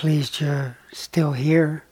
pleased 0.00 0.40
you're 0.40 0.78
still 0.94 1.32
here. 1.32 1.84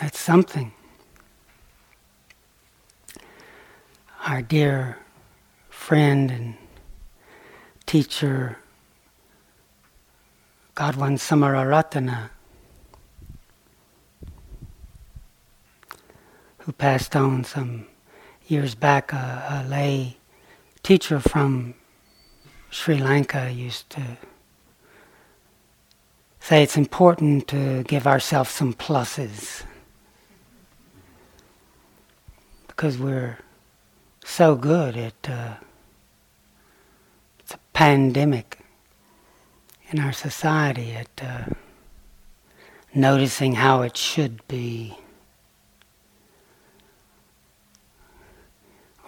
That's 0.00 0.20
something. 0.20 0.70
Our 4.26 4.42
dear 4.42 4.98
friend 5.70 6.30
and 6.30 6.54
teacher, 7.84 8.56
Godwin 10.76 11.16
Samararatne, 11.16 12.30
who 16.58 16.70
passed 16.70 17.16
on 17.16 17.42
some 17.42 17.88
years 18.46 18.76
back, 18.76 19.12
uh, 19.12 19.16
a, 19.16 19.64
a 19.64 19.68
lay 19.68 20.16
teacher 20.86 21.18
from 21.18 21.74
Sri 22.70 22.96
Lanka 22.96 23.50
used 23.50 23.90
to 23.90 24.18
say 26.38 26.62
it's 26.62 26.76
important 26.76 27.48
to 27.48 27.82
give 27.82 28.06
ourselves 28.06 28.50
some 28.50 28.72
pluses. 28.72 29.64
Because 32.68 32.98
we're 32.98 33.38
so 34.24 34.54
good 34.54 34.96
at 34.96 35.28
uh, 35.28 35.54
it's 37.40 37.54
a 37.54 37.58
pandemic 37.72 38.60
in 39.90 39.98
our 39.98 40.12
society 40.12 40.92
at 40.92 41.20
uh, 41.20 41.46
noticing 42.94 43.54
how 43.54 43.82
it 43.82 43.96
should 43.96 44.46
be. 44.46 44.96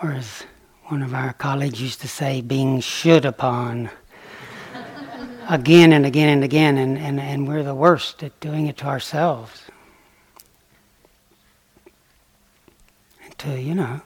Or 0.03 0.11
as 0.11 0.43
one 0.89 1.03
of 1.03 1.13
our 1.13 1.35
colleagues 1.35 1.83
used 1.83 2.01
to 2.01 2.09
say 2.09 2.41
being 2.41 2.81
should 2.81 3.27
upon 3.27 3.91
again 5.51 5.93
and 5.93 6.07
again 6.07 6.31
and 6.31 6.43
again 6.43 6.79
and, 6.79 6.97
and, 6.97 7.21
and 7.21 7.47
we're 7.47 7.63
the 7.63 7.75
worst 7.75 8.23
at 8.23 8.39
doing 8.41 8.67
it 8.67 8.79
to 8.79 8.87
ourselves 8.87 9.65
And 13.23 13.39
to, 13.39 13.61
you 13.61 13.75
know, 13.75 14.01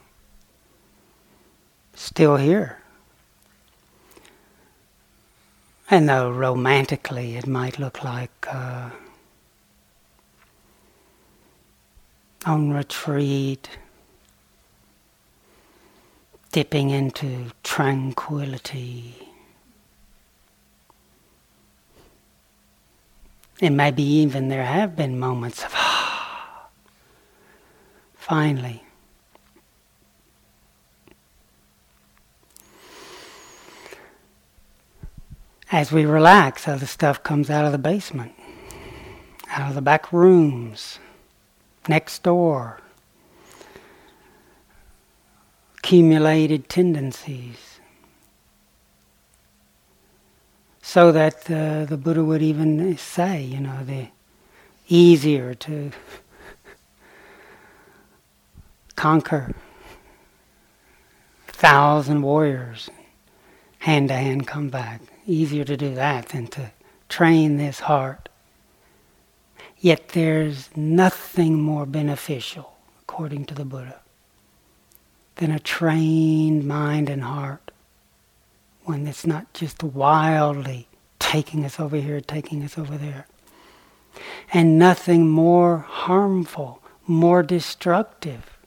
still 1.94 2.36
here. 2.36 2.78
And 5.88 6.08
though 6.08 6.32
romantically 6.32 7.36
it 7.36 7.46
might 7.46 7.78
look 7.78 8.02
like 8.02 8.46
uh, 8.52 8.90
on 12.44 12.72
retreat, 12.72 13.68
dipping 16.52 16.90
into 16.90 17.46
tranquility. 17.62 19.28
And 23.60 23.76
maybe 23.76 24.02
even 24.02 24.48
there 24.48 24.64
have 24.64 24.94
been 24.94 25.18
moments 25.18 25.64
of, 25.64 25.72
ah, 25.74 26.68
finally. 28.14 28.82
as 35.72 35.90
we 35.90 36.04
relax, 36.04 36.68
other 36.68 36.86
stuff 36.86 37.22
comes 37.22 37.48
out 37.48 37.64
of 37.64 37.72
the 37.72 37.78
basement, 37.78 38.32
out 39.48 39.70
of 39.70 39.74
the 39.74 39.80
back 39.80 40.12
rooms, 40.12 40.98
next 41.88 42.22
door, 42.22 42.78
accumulated 45.82 46.68
tendencies. 46.68 47.80
So 50.80 51.10
that 51.10 51.50
uh, 51.50 51.84
the 51.86 51.96
Buddha 51.96 52.22
would 52.22 52.42
even 52.42 52.96
say, 52.96 53.42
you 53.42 53.58
know, 53.58 53.84
the 53.84 54.08
easier 54.88 55.54
to 55.54 55.90
conquer 58.94 59.54
thousand 61.46 62.22
warriors, 62.22 62.88
hand 63.78 64.08
to 64.08 64.14
hand 64.14 64.46
combat 64.46 65.00
easier 65.26 65.64
to 65.64 65.76
do 65.76 65.94
that 65.94 66.28
than 66.28 66.46
to 66.48 66.70
train 67.08 67.56
this 67.56 67.80
heart. 67.80 68.28
Yet 69.78 70.10
there's 70.10 70.70
nothing 70.76 71.60
more 71.60 71.86
beneficial, 71.86 72.76
according 73.02 73.46
to 73.46 73.54
the 73.54 73.64
Buddha, 73.64 74.01
than 75.36 75.50
a 75.50 75.58
trained 75.58 76.66
mind 76.66 77.08
and 77.08 77.22
heart. 77.22 77.70
One 78.84 79.04
that's 79.04 79.26
not 79.26 79.52
just 79.54 79.82
wildly 79.82 80.88
taking 81.18 81.64
us 81.64 81.78
over 81.78 81.96
here, 81.96 82.20
taking 82.20 82.62
us 82.62 82.76
over 82.76 82.96
there. 82.96 83.26
And 84.52 84.78
nothing 84.78 85.28
more 85.28 85.78
harmful, 85.78 86.82
more 87.06 87.42
destructive 87.42 88.58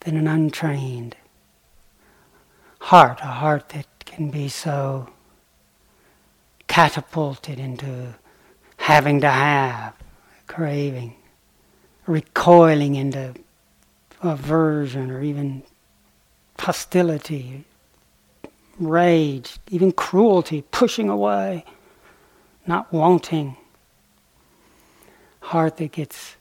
than 0.00 0.16
an 0.16 0.28
untrained 0.28 1.16
heart, 2.78 3.18
a 3.20 3.26
heart 3.26 3.70
that 3.70 3.86
can 4.04 4.30
be 4.30 4.48
so 4.48 5.08
catapulted 6.68 7.58
into 7.58 8.14
having 8.86 9.20
to 9.20 9.28
have, 9.28 9.92
craving, 10.46 11.12
recoiling 12.06 12.94
into 12.94 13.34
aversion 14.22 15.10
or 15.10 15.20
even 15.20 15.60
hostility, 16.56 17.64
rage, 18.78 19.58
even 19.72 19.90
cruelty, 19.90 20.62
pushing 20.70 21.08
away, 21.08 21.64
not 22.64 22.92
wanting. 22.92 23.56
Heart 25.40 25.78
that 25.78 25.90
gets 25.90 26.36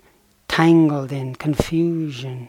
tangled 0.48 1.12
in 1.12 1.34
confusion, 1.34 2.48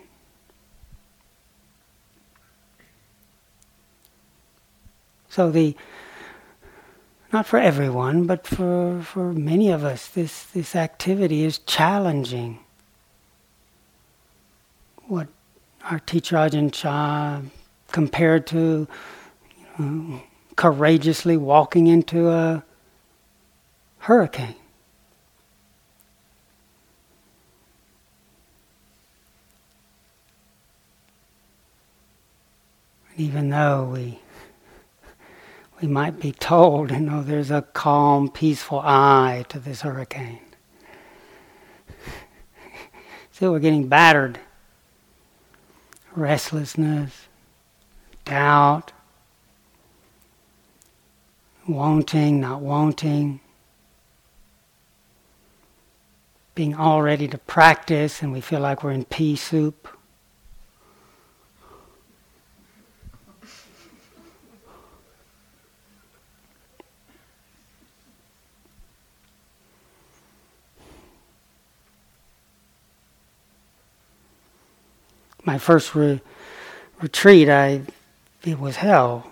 So 5.31 5.51
the 5.51 5.77
not 7.36 7.44
for 7.44 7.58
everyone, 7.58 8.24
but 8.24 8.47
for, 8.47 9.02
for 9.02 9.30
many 9.34 9.70
of 9.70 9.84
us, 9.84 10.08
this, 10.08 10.44
this 10.44 10.74
activity 10.74 11.44
is 11.44 11.58
challenging. 11.58 12.58
What 15.06 15.28
our 15.84 15.98
teacher 15.98 16.36
Ajahn 16.36 16.72
Chah 16.72 17.42
compared 17.92 18.47
to 18.47 18.88
you 19.78 19.84
know, 19.84 20.22
courageously 20.56 21.36
walking 21.36 21.88
into 21.88 22.30
a 22.30 22.64
hurricane. 23.98 24.54
even 33.18 33.48
though 33.48 33.82
we 33.94 34.20
we 35.81 35.88
might 35.88 36.19
be 36.20 36.32
told, 36.32 36.91
you 36.91 37.00
know, 37.00 37.22
there's 37.22 37.50
a 37.50 37.62
calm, 37.62 38.31
peaceful 38.31 38.81
eye 38.81 39.44
to 39.48 39.59
this 39.59 39.82
hurricane. 39.82 40.41
Still, 43.33 43.53
we're 43.53 43.59
getting 43.59 43.89
battered. 43.89 44.39
Restlessness, 46.15 47.28
doubt, 48.24 48.92
wanting, 51.68 52.41
not 52.41 52.62
wanting, 52.62 53.41
being 56.54 56.74
all 56.74 57.03
ready 57.03 57.28
to 57.28 57.36
practice, 57.36 58.22
and 58.22 58.33
we 58.33 58.41
feel 58.41 58.60
like 58.60 58.83
we're 58.83 58.92
in 58.92 59.04
pea 59.04 59.36
soup. 59.36 59.89
My 75.47 75.57
first 75.57 75.95
re- 75.95 76.21
retreat, 77.01 77.48
I 77.48 77.83
it 78.45 78.60
was 78.60 78.77
hell, 78.77 79.31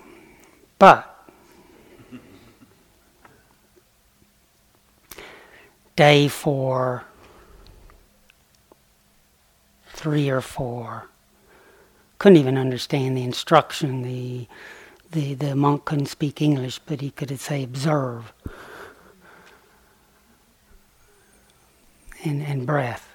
but 0.78 1.10
day 5.96 6.28
four, 6.28 7.04
three 9.88 10.30
or 10.30 10.40
four, 10.40 11.08
couldn't 12.18 12.38
even 12.38 12.56
understand 12.56 13.16
the 13.16 13.22
instruction. 13.22 14.02
The 14.02 14.46
the 15.10 15.34
the 15.34 15.54
monk 15.54 15.84
couldn't 15.84 16.06
speak 16.06 16.40
English, 16.40 16.78
but 16.86 17.02
he 17.02 17.10
could 17.10 17.38
say 17.38 17.62
observe. 17.62 18.32
and, 22.24 22.42
and 22.42 22.66
breath. 22.66 23.13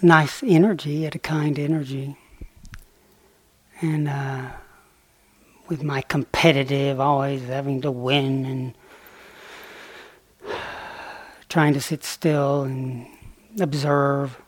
Nice 0.00 0.44
energy, 0.44 1.06
at 1.06 1.16
a 1.16 1.18
kind 1.18 1.58
energy. 1.58 2.16
And 3.80 4.08
uh, 4.08 4.50
with 5.66 5.82
my 5.82 6.02
competitive, 6.02 7.00
always 7.00 7.42
having 7.42 7.80
to 7.80 7.90
win 7.90 8.44
and 8.44 8.74
trying 11.48 11.74
to 11.74 11.80
sit 11.80 12.04
still 12.04 12.62
and 12.62 13.08
observe. 13.58 14.40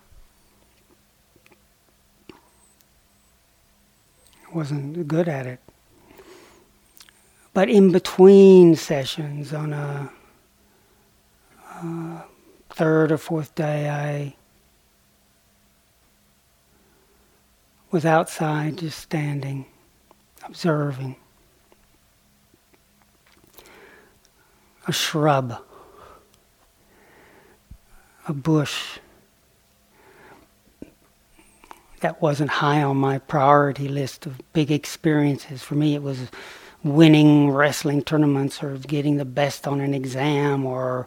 Wasn't 4.54 5.08
good 5.08 5.28
at 5.28 5.46
it. 5.46 5.58
But 7.52 7.68
in 7.68 7.90
between 7.90 8.76
sessions, 8.76 9.52
on 9.52 9.72
a 9.72 10.12
uh, 11.74 12.22
third 12.68 13.10
or 13.10 13.18
fourth 13.18 13.56
day, 13.56 13.90
I 13.90 14.36
was 17.90 18.04
outside 18.04 18.78
just 18.78 18.98
standing, 18.98 19.66
observing. 20.44 21.16
A 24.86 24.92
shrub, 24.92 25.62
a 28.26 28.32
bush 28.32 28.98
that 32.00 32.20
wasn't 32.22 32.50
high 32.50 32.82
on 32.82 32.96
my 32.96 33.18
priority 33.18 33.88
list 33.88 34.26
of 34.26 34.40
big 34.52 34.70
experiences. 34.70 35.62
For 35.62 35.74
me, 35.74 35.94
it 35.94 36.02
was 36.02 36.30
winning 36.82 37.50
wrestling 37.50 38.02
tournaments 38.02 38.62
or 38.62 38.78
getting 38.78 39.16
the 39.18 39.24
best 39.24 39.68
on 39.68 39.80
an 39.80 39.94
exam 39.94 40.64
or 40.64 41.06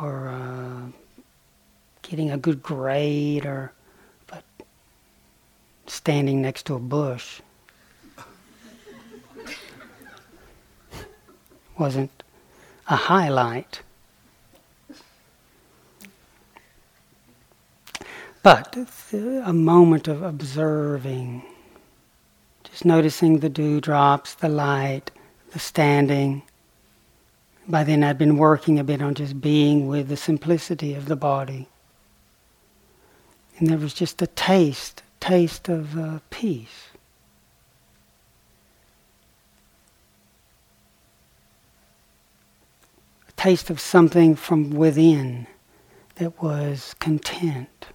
or 0.00 0.28
uh, 0.28 0.90
getting 2.02 2.30
a 2.30 2.38
good 2.38 2.62
grade 2.62 3.44
or 3.44 3.72
standing 5.92 6.40
next 6.40 6.64
to 6.66 6.74
a 6.74 6.78
bush 6.78 7.40
wasn't 11.78 12.22
a 12.88 12.96
highlight. 12.96 13.80
But 18.42 18.76
a 19.12 19.52
moment 19.52 20.08
of 20.08 20.22
observing, 20.22 21.42
just 22.64 22.84
noticing 22.84 23.38
the 23.38 23.48
dewdrops, 23.48 24.34
the 24.34 24.48
light, 24.48 25.10
the 25.52 25.58
standing. 25.58 26.42
By 27.68 27.84
then, 27.84 28.02
I'd 28.02 28.18
been 28.18 28.38
working 28.38 28.78
a 28.78 28.84
bit 28.84 29.00
on 29.00 29.14
just 29.14 29.40
being 29.40 29.86
with 29.86 30.08
the 30.08 30.16
simplicity 30.16 30.94
of 30.94 31.06
the 31.06 31.16
body. 31.16 31.68
And 33.58 33.68
there 33.68 33.78
was 33.78 33.94
just 33.94 34.20
a 34.22 34.26
taste, 34.26 35.02
taste 35.22 35.68
of 35.68 35.96
uh, 35.96 36.18
peace. 36.30 36.88
A 43.28 43.32
taste 43.36 43.70
of 43.70 43.78
something 43.78 44.34
from 44.34 44.70
within 44.70 45.46
that 46.16 46.42
was 46.42 46.96
content. 46.98 47.86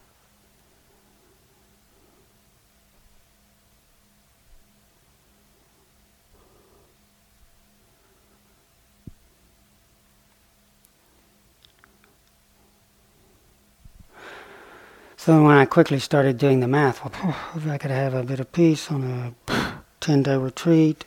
So 15.28 15.44
when 15.44 15.58
I 15.58 15.66
quickly 15.66 16.00
started 16.00 16.38
doing 16.38 16.62
the 16.62 16.70
math, 16.70 17.04
well, 17.04 17.36
if 17.54 17.68
I 17.68 17.78
could 17.78 17.92
have 17.92 18.14
a 18.14 18.24
bit 18.24 18.40
of 18.40 18.50
peace 18.54 18.90
on 18.90 19.36
a 19.50 19.82
10 20.00 20.24
day 20.24 20.38
retreat, 20.38 21.04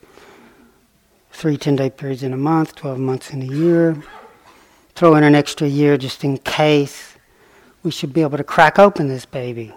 three 1.32 1.56
10 1.56 1.76
day 1.76 1.88
periods 1.88 2.22
in 2.22 2.34
a 2.34 2.36
month, 2.36 2.74
12 2.74 2.98
months 2.98 3.30
in 3.30 3.40
a 3.40 3.46
year, 3.46 3.96
throw 4.94 5.14
in 5.14 5.24
an 5.24 5.34
extra 5.34 5.66
year 5.66 5.96
just 5.96 6.22
in 6.22 6.36
case, 6.36 7.16
we 7.82 7.90
should 7.90 8.12
be 8.12 8.20
able 8.20 8.36
to 8.36 8.44
crack 8.44 8.78
open 8.78 9.08
this 9.08 9.24
baby. 9.24 9.72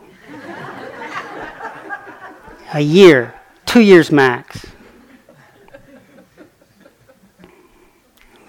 a 2.74 2.82
year, 2.82 3.34
two 3.66 3.80
years 3.80 4.12
max. 4.12 4.66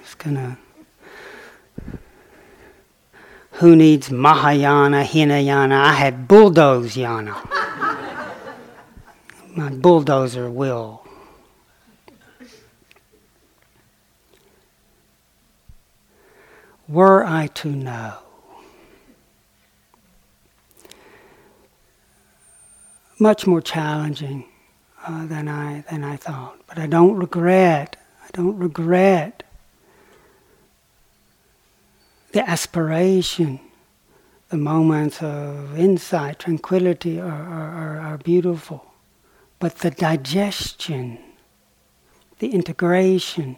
It's 0.00 0.16
gonna 0.16 0.58
who 3.64 3.74
needs 3.74 4.10
Mahayana, 4.10 5.04
Hinayana? 5.04 5.72
I 5.72 5.92
had 5.94 6.28
bulldoze 6.28 6.96
yana. 6.96 7.34
My 9.56 9.70
bulldozer 9.70 10.50
will. 10.50 11.02
Were 16.86 17.24
I 17.24 17.46
to 17.46 17.70
know 17.70 18.18
much 23.18 23.46
more 23.46 23.62
challenging 23.62 24.44
uh, 25.06 25.24
than 25.24 25.48
I 25.48 25.84
than 25.90 26.04
I 26.04 26.16
thought. 26.16 26.58
But 26.66 26.78
I 26.78 26.86
don't 26.86 27.16
regret. 27.16 27.96
I 28.22 28.28
don't 28.34 28.58
regret 28.58 29.42
the 32.34 32.50
aspiration, 32.50 33.60
the 34.48 34.56
moments 34.56 35.22
of 35.22 35.78
insight, 35.78 36.40
tranquility 36.40 37.20
are, 37.20 37.30
are, 37.30 38.00
are, 38.00 38.18
beautiful. 38.18 38.92
But 39.60 39.76
the 39.76 39.92
digestion, 39.92 41.18
the 42.40 42.48
integration 42.48 43.56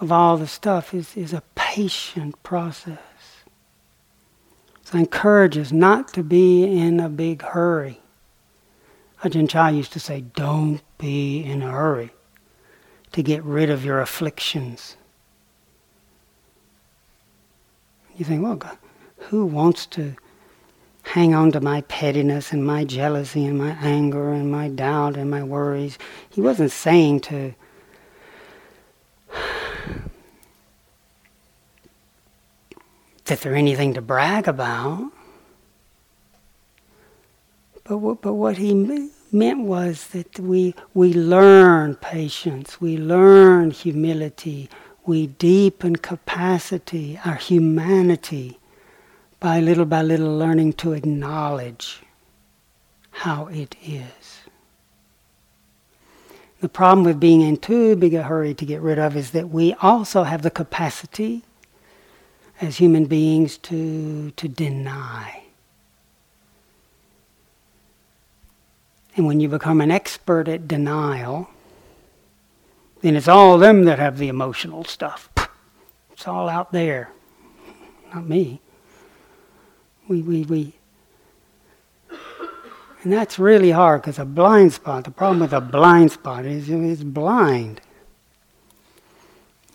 of 0.00 0.12
all 0.12 0.36
the 0.36 0.46
stuff 0.46 0.94
is, 0.94 1.16
is 1.16 1.32
a 1.32 1.42
patient 1.56 2.40
process. 2.44 2.98
So 4.84 4.96
I 4.96 5.00
encourage 5.00 5.58
us 5.58 5.72
not 5.72 6.12
to 6.14 6.22
be 6.22 6.62
in 6.62 7.00
a 7.00 7.08
big 7.08 7.42
hurry. 7.42 8.00
Ajahn 9.24 9.50
Chah 9.50 9.68
used 9.68 9.92
to 9.94 10.00
say, 10.00 10.20
don't 10.20 10.80
be 10.96 11.42
in 11.42 11.60
a 11.60 11.72
hurry 11.72 12.10
to 13.10 13.22
get 13.24 13.42
rid 13.42 13.68
of 13.68 13.84
your 13.84 14.00
afflictions. 14.00 14.96
You 18.20 18.26
think, 18.26 18.42
well, 18.42 18.56
God, 18.56 18.76
who 19.16 19.46
wants 19.46 19.86
to 19.86 20.14
hang 21.04 21.34
on 21.34 21.52
to 21.52 21.60
my 21.62 21.80
pettiness 21.80 22.52
and 22.52 22.62
my 22.62 22.84
jealousy 22.84 23.46
and 23.46 23.56
my 23.56 23.70
anger 23.80 24.30
and 24.34 24.52
my 24.52 24.68
doubt 24.68 25.16
and 25.16 25.30
my 25.30 25.42
worries? 25.42 25.96
He 26.28 26.42
wasn't 26.42 26.70
saying 26.70 27.20
to 27.20 27.54
that 33.24 33.40
they're 33.40 33.54
anything 33.54 33.94
to 33.94 34.02
brag 34.02 34.46
about. 34.46 35.10
But 37.84 37.96
what, 37.96 38.20
but 38.20 38.34
what 38.34 38.58
he 38.58 38.74
meant 39.32 39.60
was 39.62 40.08
that 40.08 40.38
we, 40.38 40.74
we 40.92 41.14
learn 41.14 41.94
patience, 41.94 42.82
we 42.82 42.98
learn 42.98 43.70
humility, 43.70 44.68
we 45.06 45.26
deepen 45.26 45.96
capacity, 45.96 47.18
our 47.24 47.34
humanity, 47.34 48.58
by 49.38 49.60
little 49.60 49.86
by 49.86 50.02
little 50.02 50.36
learning 50.36 50.74
to 50.74 50.92
acknowledge 50.92 52.02
how 53.10 53.46
it 53.46 53.74
is. 53.82 54.40
The 56.60 56.68
problem 56.68 57.04
with 57.04 57.18
being 57.18 57.40
in 57.40 57.56
too 57.56 57.96
big 57.96 58.12
a 58.12 58.22
hurry 58.22 58.52
to 58.54 58.66
get 58.66 58.82
rid 58.82 58.98
of 58.98 59.16
is 59.16 59.30
that 59.30 59.48
we 59.48 59.72
also 59.74 60.24
have 60.24 60.42
the 60.42 60.50
capacity 60.50 61.42
as 62.60 62.76
human 62.76 63.06
beings 63.06 63.56
to, 63.58 64.30
to 64.32 64.46
deny. 64.46 65.44
And 69.16 69.26
when 69.26 69.40
you 69.40 69.48
become 69.48 69.80
an 69.80 69.90
expert 69.90 70.48
at 70.48 70.68
denial, 70.68 71.48
then 73.02 73.16
it's 73.16 73.28
all 73.28 73.58
them 73.58 73.84
that 73.84 73.98
have 73.98 74.18
the 74.18 74.28
emotional 74.28 74.84
stuff. 74.84 75.30
It's 76.12 76.28
all 76.28 76.48
out 76.48 76.72
there, 76.72 77.10
not 78.14 78.26
me. 78.26 78.60
We, 80.08 80.22
we, 80.22 80.42
we. 80.44 80.74
And 83.02 83.12
that's 83.12 83.38
really 83.38 83.70
hard 83.70 84.02
because 84.02 84.18
a 84.18 84.26
blind 84.26 84.74
spot, 84.74 85.04
the 85.04 85.10
problem 85.10 85.40
with 85.40 85.54
a 85.54 85.60
blind 85.60 86.12
spot 86.12 86.44
is 86.44 86.68
it's 86.68 87.02
blind. 87.02 87.80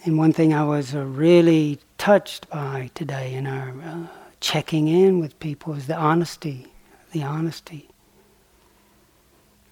And 0.04 0.20
one 0.20 0.32
thing 0.34 0.54
I 0.54 0.64
was 0.64 0.94
uh, 0.94 1.04
really 1.04 1.80
touched 1.98 2.48
by 2.52 2.92
today 2.94 3.34
in 3.34 3.48
our 3.48 3.74
uh, 3.84 4.08
checking 4.40 4.88
in 4.88 5.20
with 5.20 5.40
people 5.40 5.74
is 5.74 5.88
the 5.88 5.96
honesty. 5.96 6.68
The 7.12 7.24
honesty. 7.24 7.90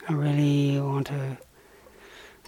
I 0.09 0.13
really 0.13 0.79
want 0.81 1.07
to 1.07 1.37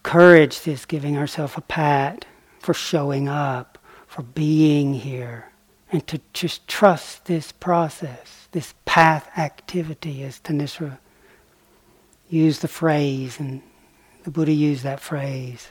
encourage 0.06 0.62
this 0.62 0.86
giving 0.86 1.18
ourselves 1.18 1.56
a 1.58 1.62
pat 1.62 2.26
for 2.60 2.76
showing 2.76 3.28
up, 3.28 3.80
for 4.06 4.22
being 4.22 4.94
here, 4.94 5.52
and 5.92 6.06
to 6.06 6.22
just 6.32 6.68
trust 6.68 7.26
this 7.26 7.52
process, 7.52 8.48
this 8.52 8.76
path 8.86 9.28
activity, 9.36 10.22
as 10.22 10.40
Thanissara 10.42 11.00
used 12.30 12.62
the 12.62 12.68
phrase, 12.68 13.40
and 13.40 13.64
the 14.24 14.30
Buddha 14.30 14.52
used 14.52 14.84
that 14.84 15.00
phrase. 15.00 15.70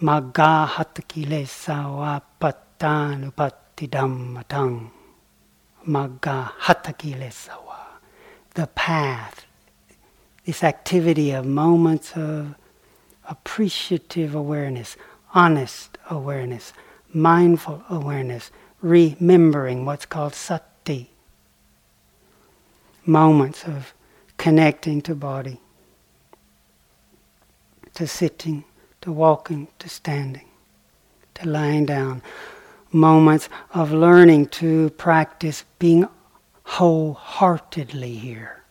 Magga 0.00 0.68
hatakilesa 0.68 2.22
pattanupatidammatang. 2.40 4.90
Magga 5.88 6.52
hatakilesawa. 6.60 7.78
The 8.54 8.68
path. 8.68 9.45
This 10.46 10.62
activity 10.62 11.32
of 11.32 11.44
moments 11.44 12.12
of 12.16 12.54
appreciative 13.28 14.32
awareness, 14.32 14.96
honest 15.34 15.98
awareness, 16.08 16.72
mindful 17.12 17.82
awareness, 17.90 18.52
remembering 18.80 19.84
what's 19.84 20.06
called 20.06 20.34
sati. 20.34 21.10
Moments 23.04 23.64
of 23.64 23.92
connecting 24.36 25.02
to 25.02 25.16
body, 25.16 25.60
to 27.94 28.06
sitting, 28.06 28.62
to 29.00 29.10
walking, 29.10 29.66
to 29.80 29.88
standing, 29.88 30.46
to 31.34 31.48
lying 31.48 31.86
down. 31.86 32.22
Moments 32.92 33.48
of 33.74 33.90
learning 33.90 34.46
to 34.46 34.90
practice 34.90 35.64
being 35.80 36.06
wholeheartedly 36.62 38.14
here. 38.14 38.62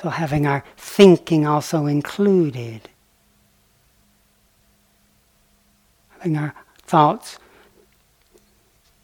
So 0.00 0.10
having 0.10 0.46
our 0.46 0.62
thinking 0.76 1.44
also 1.44 1.86
included. 1.86 2.88
Having 6.10 6.36
our 6.36 6.54
thoughts 6.82 7.40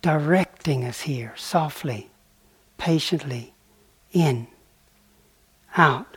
directing 0.02 0.84
us 0.84 1.00
here 1.00 1.32
softly, 1.36 2.10
patiently, 2.78 3.54
in, 4.12 4.46
out. 5.76 6.16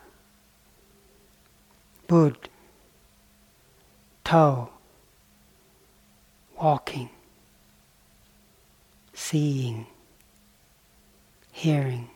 Bud, 2.07 2.48
toe, 4.24 4.69
walking, 6.62 7.10
seeing, 9.15 9.88
hearing, 11.51 12.10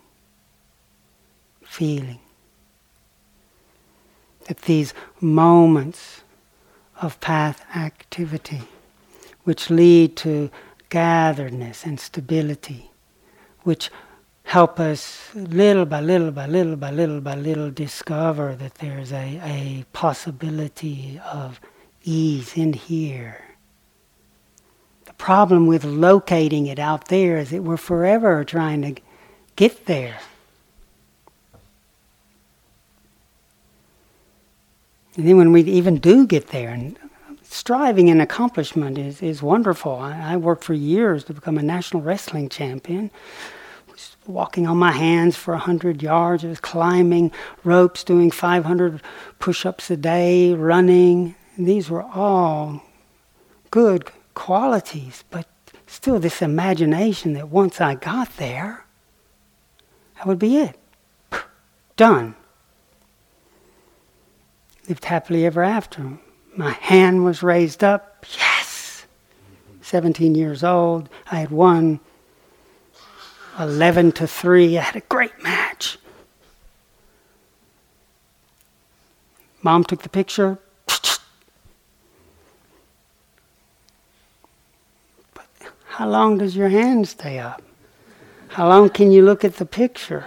feeling. 1.65 2.19
That 4.47 4.63
these 4.63 4.93
moments 5.19 6.21
of 7.01 7.19
path 7.19 7.65
activity, 7.75 8.61
which 9.43 9.69
lead 9.69 10.15
to 10.17 10.49
gatheredness 10.89 11.85
and 11.85 11.99
stability, 11.99 12.91
which 13.63 13.89
help 14.43 14.79
us 14.79 15.29
little 15.33 15.85
by 15.85 16.01
little 16.01 16.31
by 16.31 16.45
little 16.45 16.75
by 16.75 16.91
little 16.91 17.21
by 17.21 17.35
little 17.35 17.71
discover 17.71 18.55
that 18.55 18.75
there's 18.75 19.11
a, 19.13 19.39
a 19.43 19.85
possibility 19.93 21.19
of 21.25 21.59
ease 22.03 22.57
in 22.57 22.73
here. 22.73 23.45
The 25.05 25.13
problem 25.13 25.67
with 25.67 25.85
locating 25.85 26.67
it 26.67 26.79
out 26.79 27.07
there 27.07 27.37
is 27.37 27.51
that 27.51 27.63
we're 27.63 27.77
forever 27.77 28.43
trying 28.43 28.81
to 28.81 29.01
get 29.55 29.85
there. 29.85 30.19
And 35.15 35.27
then 35.27 35.37
when 35.37 35.51
we 35.51 35.61
even 35.63 35.97
do 35.97 36.25
get 36.25 36.47
there, 36.47 36.69
and 36.69 36.97
striving 37.43 38.09
and 38.09 38.21
accomplishment 38.21 38.97
is, 38.97 39.21
is 39.21 39.43
wonderful. 39.43 39.93
I, 39.93 40.33
I 40.33 40.37
worked 40.37 40.63
for 40.63 40.73
years 40.73 41.25
to 41.25 41.33
become 41.33 41.57
a 41.57 41.63
national 41.63 42.01
wrestling 42.01 42.47
champion. 42.47 43.11
Was 43.89 44.15
walking 44.25 44.67
on 44.67 44.77
my 44.77 44.91
hands 44.93 45.35
for 45.35 45.53
100 45.53 46.01
yards, 46.01 46.45
I 46.45 46.47
was 46.47 46.61
climbing 46.61 47.31
ropes, 47.63 48.03
doing 48.05 48.31
500 48.31 49.01
push 49.39 49.65
ups 49.65 49.91
a 49.91 49.97
day, 49.97 50.53
running. 50.53 51.35
And 51.57 51.67
these 51.67 51.89
were 51.89 52.03
all 52.03 52.81
good 53.69 54.09
qualities, 54.33 55.25
but 55.29 55.45
still, 55.87 56.19
this 56.19 56.41
imagination 56.41 57.33
that 57.33 57.49
once 57.49 57.81
I 57.81 57.95
got 57.95 58.37
there, 58.37 58.85
that 60.15 60.25
would 60.25 60.39
be 60.39 60.57
it. 60.57 60.77
Done. 61.97 62.35
Lived 64.91 65.05
happily 65.05 65.45
ever 65.45 65.63
after. 65.63 66.17
My 66.57 66.71
hand 66.71 67.23
was 67.23 67.41
raised 67.41 67.81
up. 67.81 68.25
Yes! 68.37 69.05
17 69.81 70.35
years 70.35 70.65
old. 70.65 71.07
I 71.31 71.37
had 71.37 71.49
won 71.49 72.01
11 73.57 74.11
to 74.11 74.27
3. 74.27 74.77
I 74.77 74.81
had 74.81 74.97
a 74.97 75.05
great 75.07 75.41
match. 75.41 75.97
Mom 79.61 79.85
took 79.85 80.01
the 80.01 80.09
picture. 80.09 80.59
But 85.33 85.69
how 85.85 86.09
long 86.09 86.37
does 86.37 86.53
your 86.53 86.67
hand 86.67 87.07
stay 87.07 87.39
up? 87.39 87.61
How 88.49 88.67
long 88.67 88.89
can 88.89 89.09
you 89.13 89.21
look 89.23 89.45
at 89.45 89.55
the 89.55 89.65
picture? 89.65 90.25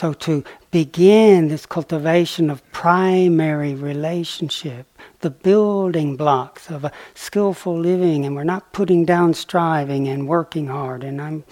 So, 0.00 0.14
to 0.14 0.42
begin 0.70 1.48
this 1.48 1.66
cultivation 1.66 2.48
of 2.48 2.64
primary 2.72 3.74
relationship, 3.74 4.86
the 5.20 5.28
building 5.28 6.16
blocks 6.16 6.70
of 6.70 6.86
a 6.86 6.92
skillful 7.12 7.78
living, 7.78 8.24
and 8.24 8.34
we're 8.34 8.44
not 8.44 8.72
putting 8.72 9.04
down 9.04 9.34
striving 9.34 10.08
and 10.08 10.26
working 10.26 10.68
hard. 10.68 11.04
And 11.04 11.20
I'm, 11.20 11.44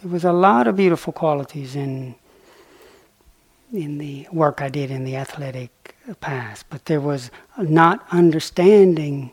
there 0.00 0.12
was 0.12 0.22
a 0.22 0.32
lot 0.32 0.68
of 0.68 0.76
beautiful 0.76 1.12
qualities 1.12 1.74
in 1.74 2.14
in 3.72 3.98
the 3.98 4.28
work 4.30 4.62
I 4.62 4.68
did 4.68 4.92
in 4.92 5.02
the 5.02 5.16
athletic 5.16 5.96
past, 6.20 6.66
but 6.70 6.84
there 6.84 7.00
was 7.00 7.32
not 7.58 8.06
understanding 8.12 9.32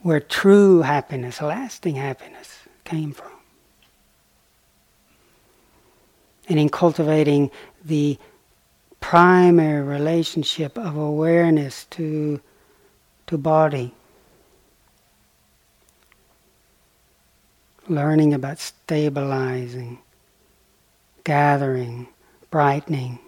where 0.00 0.18
true 0.18 0.80
happiness, 0.80 1.42
lasting 1.42 1.96
happiness, 1.96 2.60
came 2.86 3.12
from. 3.12 3.33
And 6.48 6.58
in 6.58 6.68
cultivating 6.68 7.50
the 7.84 8.18
primary 9.00 9.82
relationship 9.82 10.78
of 10.78 10.96
awareness 10.96 11.84
to, 11.90 12.40
to 13.26 13.36
body. 13.36 13.94
Learning 17.86 18.32
about 18.32 18.58
stabilizing, 18.58 19.98
gathering, 21.22 22.08
brightening. 22.50 23.18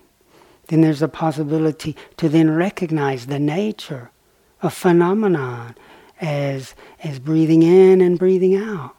Then 0.69 0.81
there's 0.81 1.03
a 1.03 1.09
possibility 1.09 1.95
to 2.17 2.29
then 2.29 2.51
recognize 2.51 3.27
the 3.27 3.39
nature 3.39 4.11
of 4.63 4.73
phenomenon 4.73 5.75
as, 6.21 6.75
as 7.05 7.19
breathing 7.19 7.63
in 7.63 8.01
and 8.01 8.19
breathing 8.19 8.57
out. 8.57 8.96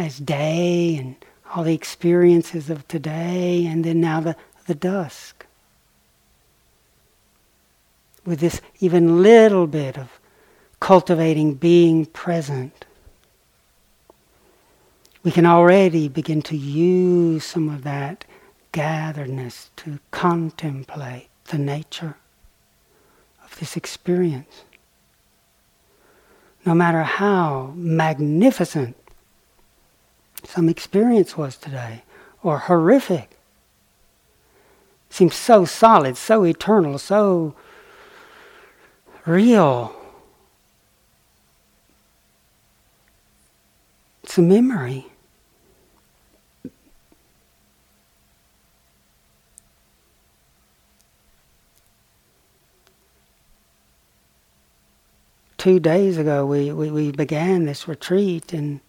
As 0.00 0.18
day 0.18 0.96
and 0.96 1.16
all 1.54 1.64
the 1.64 1.74
experiences 1.74 2.70
of 2.70 2.86
today, 2.88 3.66
and 3.66 3.84
then 3.84 4.00
now 4.00 4.20
the, 4.20 4.36
the 4.66 4.74
dusk. 4.74 5.46
With 8.24 8.40
this 8.40 8.60
even 8.80 9.22
little 9.22 9.66
bit 9.66 9.98
of 9.98 10.20
cultivating 10.78 11.54
being 11.54 12.06
present, 12.06 12.84
we 15.22 15.30
can 15.30 15.44
already 15.44 16.08
begin 16.08 16.40
to 16.42 16.56
use 16.56 17.44
some 17.44 17.68
of 17.68 17.82
that 17.82 18.24
gatheredness 18.72 19.70
to 19.76 19.98
contemplate 20.10 21.28
the 21.46 21.58
nature 21.58 22.16
of 23.44 23.58
this 23.58 23.76
experience. 23.76 24.62
No 26.64 26.74
matter 26.74 27.02
how 27.02 27.72
magnificent 27.74 28.96
some 30.44 30.68
experience 30.68 31.36
was 31.36 31.56
today, 31.56 32.02
or 32.42 32.58
horrific. 32.58 33.36
Seems 35.08 35.34
so 35.34 35.64
solid, 35.64 36.16
so 36.16 36.44
eternal, 36.44 36.98
so 36.98 37.54
real. 39.26 39.94
It's 44.22 44.38
a 44.38 44.42
memory. 44.42 45.06
Two 55.58 55.78
days 55.78 56.16
ago, 56.16 56.46
we, 56.46 56.72
we, 56.72 56.90
we 56.90 57.10
began 57.10 57.64
this 57.66 57.86
retreat, 57.86 58.52
and 58.54 58.80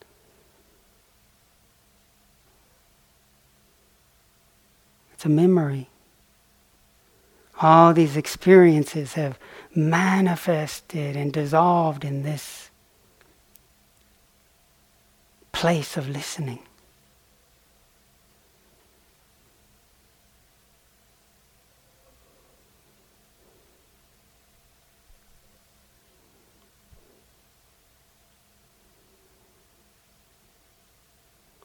it's 5.21 5.25
a 5.27 5.29
memory. 5.29 5.87
All 7.61 7.93
these 7.93 8.17
experiences 8.17 9.13
have 9.13 9.37
manifested 9.75 11.15
and 11.15 11.31
dissolved 11.31 12.03
in 12.03 12.23
this 12.23 12.71
place 15.51 15.95
of 15.95 16.09
listening. 16.09 16.63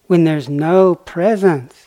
When 0.08 0.25
there's 0.25 0.50
no 0.50 0.94
presence, 0.94 1.86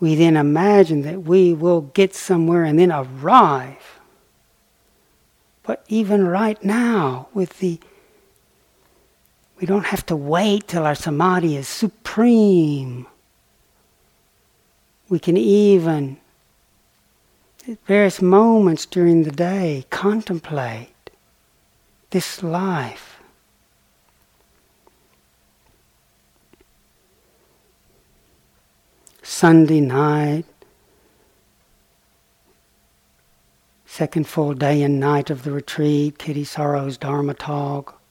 we 0.00 0.14
then 0.14 0.36
imagine 0.36 1.02
that 1.02 1.22
we 1.22 1.54
will 1.54 1.82
get 1.82 2.14
somewhere 2.14 2.64
and 2.64 2.78
then 2.78 2.92
arrive. 2.92 4.00
But 5.62 5.84
even 5.88 6.26
right 6.26 6.62
now, 6.62 7.28
with 7.32 7.58
the 7.58 7.80
we 9.60 9.66
don't 9.66 9.86
have 9.86 10.04
to 10.06 10.16
wait 10.16 10.68
till 10.68 10.84
our 10.84 10.94
samadhi 10.94 11.56
is 11.56 11.68
supreme. 11.68 13.06
We 15.08 15.18
can 15.18 15.36
even, 15.36 16.18
at 17.68 17.78
various 17.86 18.20
moments 18.20 18.84
during 18.84 19.22
the 19.22 19.30
day, 19.30 19.86
contemplate 19.90 21.10
this 22.10 22.42
life. 22.42 23.13
Sunday 29.26 29.80
night, 29.80 30.44
second 33.86 34.28
full 34.28 34.52
day 34.52 34.82
and 34.82 35.00
night 35.00 35.30
of 35.30 35.44
the 35.44 35.50
retreat, 35.50 36.18
Kittisaro's 36.18 36.98
Dharma 36.98 37.32
talk, 37.32 38.02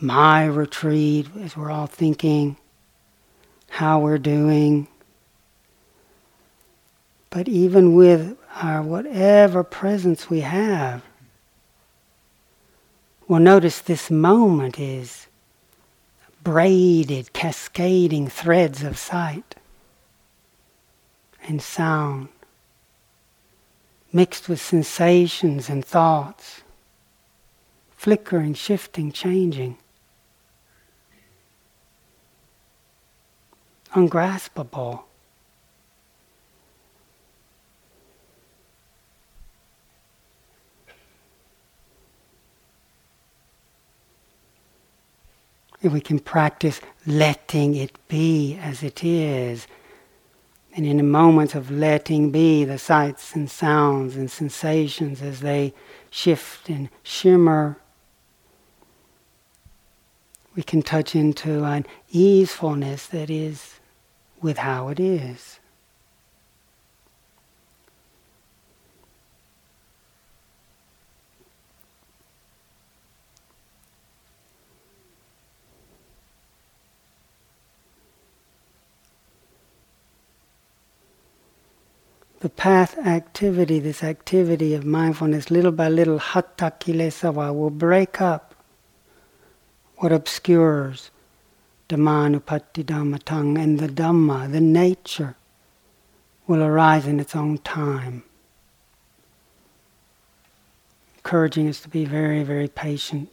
my 0.00 0.44
retreat, 0.44 1.28
as 1.40 1.56
we're 1.56 1.70
all 1.70 1.86
thinking 1.86 2.56
how 3.68 4.00
we're 4.00 4.18
doing. 4.18 4.88
But 7.30 7.46
even 7.46 7.94
with 7.94 8.36
our 8.56 8.82
whatever 8.82 9.62
presence 9.62 10.28
we 10.28 10.40
have, 10.40 11.04
we'll 13.28 13.38
notice 13.38 13.80
this 13.80 14.10
moment 14.10 14.80
is 14.80 15.28
braided, 16.42 17.32
cascading 17.32 18.26
threads 18.26 18.82
of 18.82 18.98
sight 18.98 19.54
and 21.46 21.60
sound, 21.60 22.28
mixed 24.12 24.48
with 24.48 24.60
sensations 24.60 25.68
and 25.68 25.84
thoughts, 25.84 26.62
flickering, 27.90 28.54
shifting, 28.54 29.12
changing. 29.12 29.76
Ungraspable. 33.94 35.04
If 45.82 45.92
we 45.92 46.00
can 46.00 46.20
practice 46.20 46.80
letting 47.06 47.74
it 47.74 47.98
be 48.06 48.56
as 48.56 48.82
it 48.84 49.02
is, 49.02 49.66
and 50.74 50.86
in 50.86 50.98
a 50.98 51.04
moment 51.04 51.54
of 51.54 51.70
letting 51.70 52.30
be 52.30 52.64
the 52.64 52.78
sights 52.78 53.34
and 53.34 53.50
sounds 53.50 54.16
and 54.16 54.30
sensations 54.30 55.20
as 55.20 55.40
they 55.40 55.74
shift 56.10 56.68
and 56.70 56.88
shimmer, 57.02 57.78
we 60.54 60.62
can 60.62 60.82
touch 60.82 61.14
into 61.14 61.64
an 61.64 61.86
easefulness 62.10 63.06
that 63.06 63.30
is 63.30 63.80
with 64.40 64.58
how 64.58 64.88
it 64.88 64.98
is. 64.98 65.60
The 82.42 82.48
path 82.48 82.98
activity, 82.98 83.78
this 83.78 84.02
activity 84.02 84.74
of 84.74 84.84
mindfulness, 84.84 85.48
little 85.48 85.70
by 85.70 85.88
little, 85.88 86.18
hatha 86.18 86.72
kilesava, 86.80 87.54
will 87.54 87.70
break 87.70 88.20
up 88.20 88.56
what 89.98 90.10
obscures 90.10 91.12
Dhammanupatti 91.88 92.82
Dhammatang, 92.84 93.62
and 93.62 93.78
the 93.78 93.86
Dhamma, 93.86 94.50
the 94.50 94.60
nature, 94.60 95.36
will 96.48 96.64
arise 96.64 97.06
in 97.06 97.20
its 97.20 97.36
own 97.36 97.58
time. 97.58 98.24
Encouraging 101.18 101.68
us 101.68 101.78
to 101.78 101.88
be 101.88 102.04
very, 102.04 102.42
very 102.42 102.66
patient. 102.66 103.28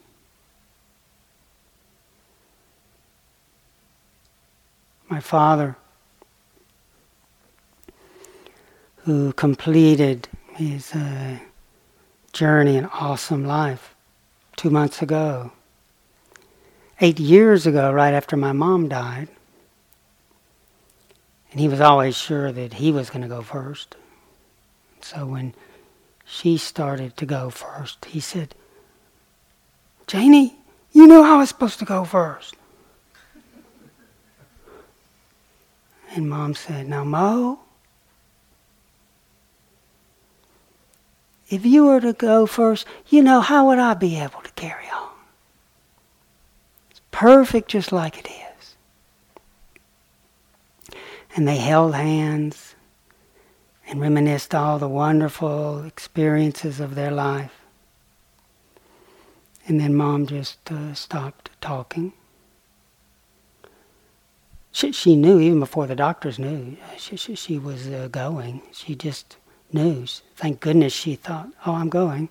My 5.09 5.19
father 5.19 5.77
who 9.09 9.33
completed 9.33 10.27
his 10.51 10.93
uh, 10.93 11.35
journey 12.31 12.77
in 12.77 12.85
awesome 12.85 13.43
life 13.43 13.95
two 14.55 14.69
months 14.69 15.01
ago. 15.01 15.51
Eight 17.01 17.19
years 17.19 17.65
ago, 17.65 17.91
right 17.91 18.13
after 18.13 18.37
my 18.37 18.51
mom 18.51 18.87
died, 18.87 19.27
and 21.49 21.59
he 21.59 21.67
was 21.67 21.81
always 21.81 22.15
sure 22.15 22.51
that 22.51 22.73
he 22.73 22.91
was 22.91 23.09
going 23.09 23.23
to 23.23 23.27
go 23.27 23.41
first. 23.41 23.95
So 25.01 25.25
when 25.25 25.55
she 26.23 26.57
started 26.57 27.17
to 27.17 27.25
go 27.25 27.49
first, 27.49 28.05
he 28.05 28.19
said, 28.19 28.53
Janie, 30.05 30.55
you 30.91 31.07
knew 31.07 31.23
I 31.23 31.35
was 31.35 31.49
supposed 31.49 31.79
to 31.79 31.85
go 31.85 32.03
first. 32.03 32.55
And 36.11 36.29
mom 36.29 36.53
said, 36.53 36.87
Now, 36.87 37.03
Mo, 37.03 37.61
if 41.49 41.65
you 41.65 41.85
were 41.85 41.99
to 41.99 42.13
go 42.13 42.45
first, 42.45 42.85
you 43.07 43.23
know, 43.23 43.41
how 43.41 43.67
would 43.67 43.79
I 43.79 43.95
be 43.95 44.17
able 44.17 44.41
to 44.41 44.51
carry 44.51 44.87
on? 44.89 45.09
It's 46.91 47.01
perfect 47.11 47.69
just 47.69 47.91
like 47.91 48.19
it 48.19 48.27
is. 48.27 48.75
And 51.35 51.47
they 51.47 51.57
held 51.57 51.95
hands 51.95 52.75
and 53.87 53.99
reminisced 53.99 54.53
all 54.53 54.77
the 54.77 54.87
wonderful 54.87 55.83
experiences 55.83 56.79
of 56.79 56.93
their 56.93 57.11
life. 57.11 57.53
And 59.65 59.79
then 59.79 59.95
mom 59.95 60.27
just 60.27 60.71
uh, 60.71 60.93
stopped 60.93 61.49
talking. 61.61 62.13
She, 64.71 64.91
she 64.91 65.15
knew 65.15 65.39
even 65.39 65.59
before 65.59 65.87
the 65.87 65.95
doctors 65.95 66.37
knew 66.37 66.77
she, 66.97 67.15
she, 67.15 67.33
she 67.33 67.57
was 67.57 67.87
uh, 67.87 68.07
going. 68.11 68.61
She 68.71 68.93
just 68.93 69.37
news. 69.73 70.21
Thank 70.35 70.59
goodness 70.59 70.93
she 70.93 71.15
thought, 71.15 71.49
oh, 71.65 71.73
I'm 71.73 71.89
going. 71.89 72.29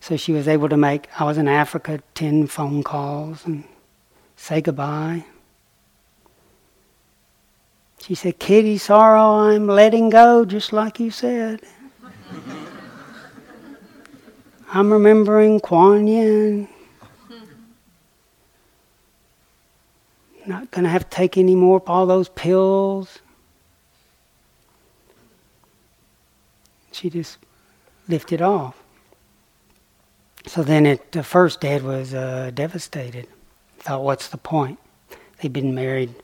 So 0.00 0.16
she 0.16 0.32
was 0.32 0.46
able 0.46 0.68
to 0.68 0.76
make, 0.76 1.08
I 1.18 1.24
was 1.24 1.38
in 1.38 1.48
Africa, 1.48 2.00
10 2.14 2.46
phone 2.46 2.82
calls 2.82 3.44
and 3.44 3.64
say 4.36 4.60
goodbye. 4.60 5.24
She 8.00 8.14
said, 8.14 8.38
Kittisaro, 8.38 9.54
I'm 9.54 9.66
letting 9.66 10.10
go, 10.10 10.44
just 10.44 10.72
like 10.72 11.00
you 11.00 11.10
said. 11.10 11.60
I'm 14.72 14.92
remembering 14.92 15.60
Kuan 15.60 16.06
Yin. 16.06 16.68
Not 20.46 20.70
going 20.70 20.84
to 20.84 20.90
have 20.90 21.08
to 21.08 21.16
take 21.16 21.36
any 21.36 21.56
more 21.56 21.78
of 21.78 21.88
all 21.88 22.06
those 22.06 22.28
pills. 22.28 23.18
She 26.96 27.10
just 27.10 27.38
lifted 28.08 28.40
off. 28.40 28.82
So 30.46 30.62
then 30.62 30.86
at 30.86 31.12
the 31.12 31.22
first 31.22 31.60
dad 31.60 31.82
was 31.82 32.14
uh, 32.14 32.50
devastated. 32.54 33.26
Thought, 33.78 34.02
what's 34.02 34.28
the 34.28 34.38
point? 34.38 34.78
They'd 35.38 35.52
been 35.52 35.74
married 35.74 36.14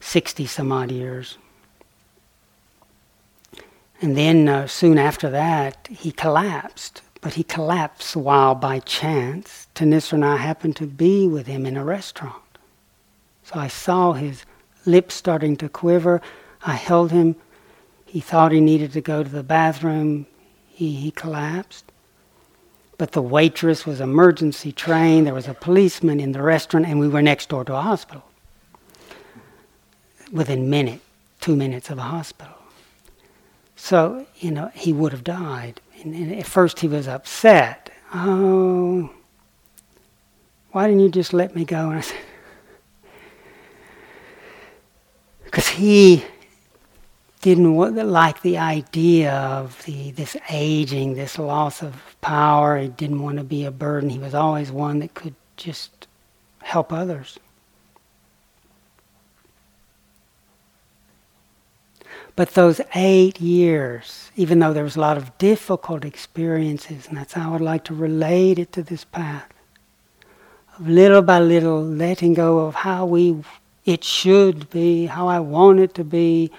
60 0.00 0.46
some 0.46 0.72
odd 0.72 0.90
years. 0.90 1.38
And 4.02 4.16
then 4.16 4.48
uh, 4.48 4.66
soon 4.66 4.98
after 4.98 5.30
that, 5.30 5.88
he 5.88 6.12
collapsed 6.12 7.02
But 7.22 7.34
he 7.34 7.44
collapsed 7.44 8.16
while 8.16 8.54
by 8.56 8.80
chance 8.80 9.68
Thanissara 9.76 10.14
and 10.14 10.24
I 10.24 10.36
happened 10.36 10.76
to 10.76 10.86
be 10.86 11.28
with 11.28 11.46
him 11.46 11.64
in 11.64 11.76
a 11.76 11.84
restaurant. 11.84 12.42
So 13.44 13.54
I 13.54 13.68
saw 13.68 14.12
his 14.12 14.44
lips 14.84 15.14
starting 15.14 15.56
to 15.58 15.68
quiver. 15.68 16.20
I 16.62 16.74
held 16.74 17.12
him. 17.12 17.36
He 18.12 18.20
thought 18.20 18.52
he 18.52 18.60
needed 18.60 18.92
to 18.92 19.00
go 19.00 19.22
to 19.22 19.30
the 19.30 19.42
bathroom. 19.42 20.26
He, 20.68 20.92
he 20.92 21.10
collapsed. 21.12 21.90
But 22.98 23.12
the 23.12 23.22
waitress 23.22 23.86
was 23.86 24.02
emergency 24.02 24.70
trained. 24.70 25.26
There 25.26 25.32
was 25.32 25.48
a 25.48 25.54
policeman 25.54 26.20
in 26.20 26.32
the 26.32 26.42
restaurant, 26.42 26.84
and 26.84 27.00
we 27.00 27.08
were 27.08 27.22
next 27.22 27.48
door 27.48 27.64
to 27.64 27.74
a 27.74 27.80
hospital. 27.80 28.22
Within 30.30 30.68
minute, 30.68 31.00
two 31.40 31.56
minutes 31.56 31.88
of 31.88 31.96
a 31.96 32.02
hospital. 32.02 32.52
So, 33.76 34.26
you 34.36 34.50
know, 34.50 34.70
he 34.74 34.92
would 34.92 35.12
have 35.12 35.24
died. 35.24 35.80
And, 36.02 36.14
and 36.14 36.34
at 36.34 36.44
first 36.44 36.80
he 36.80 36.88
was 36.88 37.08
upset. 37.08 37.90
Oh, 38.12 39.08
why 40.72 40.86
didn't 40.86 41.00
you 41.00 41.08
just 41.08 41.32
let 41.32 41.56
me 41.56 41.64
go? 41.64 41.88
And 41.88 41.96
I 41.96 42.02
said, 42.02 42.20
because 45.44 45.68
he 45.68 46.26
didn't 47.42 47.76
like 47.76 48.40
the 48.40 48.56
idea 48.56 49.32
of 49.32 49.84
the 49.84 50.12
this 50.12 50.36
aging, 50.48 51.14
this 51.14 51.38
loss 51.38 51.82
of 51.82 52.16
power. 52.22 52.78
He 52.78 52.88
didn't 52.88 53.22
want 53.22 53.36
to 53.36 53.44
be 53.44 53.64
a 53.64 53.70
burden. 53.70 54.08
He 54.08 54.18
was 54.18 54.34
always 54.34 54.72
one 54.72 55.00
that 55.00 55.12
could 55.14 55.34
just 55.56 56.06
help 56.62 56.92
others. 56.92 57.38
But 62.34 62.50
those 62.50 62.80
eight 62.94 63.40
years, 63.40 64.30
even 64.36 64.60
though 64.60 64.72
there 64.72 64.84
was 64.84 64.96
a 64.96 65.00
lot 65.00 65.18
of 65.18 65.36
difficult 65.36 66.04
experiences, 66.04 67.06
and 67.06 67.18
that's 67.18 67.34
how 67.34 67.50
I 67.50 67.52
would 67.52 67.60
like 67.60 67.84
to 67.84 67.94
relate 67.94 68.58
it 68.58 68.72
to 68.72 68.82
this 68.82 69.04
path, 69.04 69.52
of 70.78 70.88
little 70.88 71.22
by 71.22 71.40
little 71.40 71.82
letting 71.82 72.34
go 72.34 72.60
of 72.60 72.76
how 72.76 73.04
we 73.04 73.42
it 73.84 74.04
should 74.04 74.70
be, 74.70 75.06
how 75.06 75.26
I 75.26 75.40
want 75.40 75.80
it 75.80 75.92
to 75.94 76.04
be, 76.04 76.52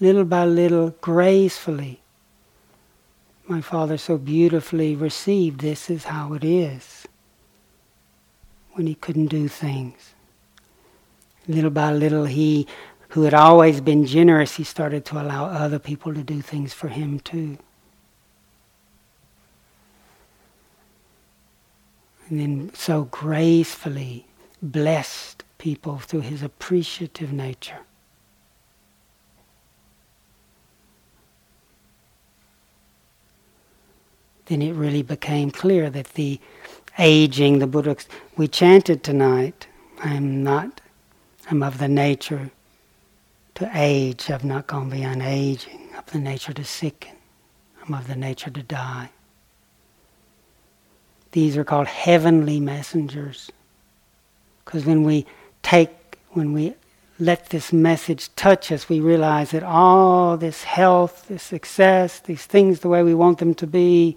little 0.00 0.24
by 0.24 0.44
little, 0.46 0.90
gracefully. 1.00 2.00
My 3.46 3.60
father 3.60 3.98
so 3.98 4.16
beautifully 4.16 4.96
received 4.96 5.60
this 5.60 5.90
is 5.90 6.04
how 6.04 6.32
it 6.32 6.44
is 6.44 7.06
when 8.72 8.86
he 8.86 8.94
couldn't 8.94 9.26
do 9.26 9.48
things. 9.48 10.14
Little 11.46 11.70
by 11.70 11.92
little, 11.92 12.24
he 12.24 12.66
who 13.10 13.24
had 13.24 13.34
always 13.34 13.80
been 13.80 14.06
generous, 14.06 14.56
he 14.56 14.64
started 14.64 15.04
to 15.06 15.20
allow 15.20 15.46
other 15.46 15.80
people 15.80 16.14
to 16.14 16.22
do 16.22 16.40
things 16.40 16.72
for 16.72 16.88
him 16.88 17.18
too. 17.18 17.58
And 22.28 22.40
then 22.40 22.72
so 22.74 23.04
gracefully 23.04 24.26
blessed 24.62 25.42
people 25.58 25.98
through 25.98 26.20
his 26.20 26.42
appreciative 26.42 27.32
nature. 27.32 27.80
Then 34.50 34.62
it 34.62 34.72
really 34.72 35.02
became 35.02 35.52
clear 35.52 35.90
that 35.90 36.14
the 36.14 36.40
aging, 36.98 37.60
the 37.60 37.68
Buddha, 37.68 37.96
we 38.36 38.48
chanted 38.48 39.04
tonight, 39.04 39.68
I 40.02 40.14
am 40.14 40.42
not, 40.42 40.80
I'm 41.48 41.62
of 41.62 41.78
the 41.78 41.86
nature 41.86 42.50
to 43.54 43.70
age. 43.72 44.28
I've 44.28 44.44
not 44.44 44.66
gone 44.66 44.90
beyond 44.90 45.22
aging. 45.22 45.90
Of 45.96 46.06
the 46.06 46.18
nature 46.18 46.52
to 46.52 46.64
sicken. 46.64 47.14
I'm 47.80 47.94
of 47.94 48.08
the 48.08 48.16
nature 48.16 48.50
to 48.50 48.62
die. 48.64 49.10
These 51.30 51.56
are 51.56 51.62
called 51.62 51.86
heavenly 51.86 52.58
messengers. 52.58 53.52
Because 54.64 54.84
when 54.84 55.04
we 55.04 55.26
take, 55.62 56.18
when 56.30 56.52
we 56.52 56.74
let 57.20 57.50
this 57.50 57.72
message 57.72 58.34
touch 58.34 58.72
us, 58.72 58.88
we 58.88 58.98
realize 58.98 59.52
that 59.52 59.62
all 59.62 60.36
this 60.36 60.64
health, 60.64 61.26
this 61.28 61.44
success, 61.44 62.18
these 62.18 62.46
things 62.46 62.80
the 62.80 62.88
way 62.88 63.04
we 63.04 63.14
want 63.14 63.38
them 63.38 63.54
to 63.54 63.66
be, 63.68 64.16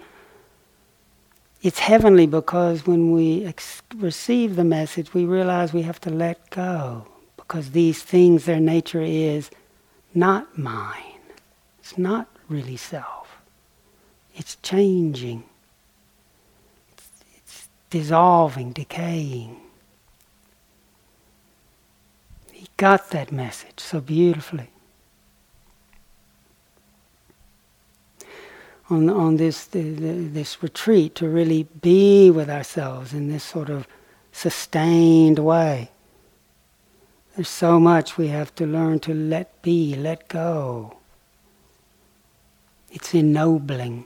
it's 1.64 1.80
heavenly 1.80 2.28
because 2.28 2.86
when 2.86 3.14
we 3.14 3.46
ex- 3.46 3.82
receive 3.96 4.58
the 4.58 4.66
message, 4.66 5.14
we 5.14 5.24
realize 5.24 5.72
we 5.72 5.84
have 5.84 6.02
to 6.02 6.10
let 6.10 6.50
go 6.50 7.08
because 7.38 7.72
these 7.72 8.04
things, 8.04 8.44
their 8.44 8.60
nature 8.60 9.02
is 9.02 9.50
not 10.14 10.58
mine. 10.58 11.22
It's 11.80 11.98
not 11.98 12.28
really 12.50 12.76
self. 12.76 13.38
It's 14.36 14.58
changing. 14.58 15.46
It's, 16.92 17.08
it's 17.38 17.70
dissolving, 17.90 18.74
decaying. 18.74 19.56
He 22.52 22.68
got 22.76 23.10
that 23.12 23.32
message 23.32 23.80
so 23.80 24.02
beautifully. 24.02 24.73
On, 28.94 29.10
on 29.10 29.38
this, 29.38 29.66
the, 29.66 29.82
the, 29.82 30.14
this 30.28 30.62
retreat 30.62 31.16
to 31.16 31.28
really 31.28 31.64
be 31.82 32.30
with 32.30 32.48
ourselves 32.48 33.12
in 33.12 33.28
this 33.28 33.44
sort 33.44 33.72
of 33.72 33.88
sustained 34.32 35.40
way. 35.40 35.90
There's 37.36 37.50
so 37.50 37.80
much 37.80 38.20
we 38.20 38.28
have 38.28 38.54
to 38.56 38.68
learn 38.68 39.00
to 39.00 39.14
let 39.16 39.60
be, 39.64 39.96
let 39.96 40.28
go. 40.28 40.98
It's 42.92 43.16
ennobling. 43.16 44.06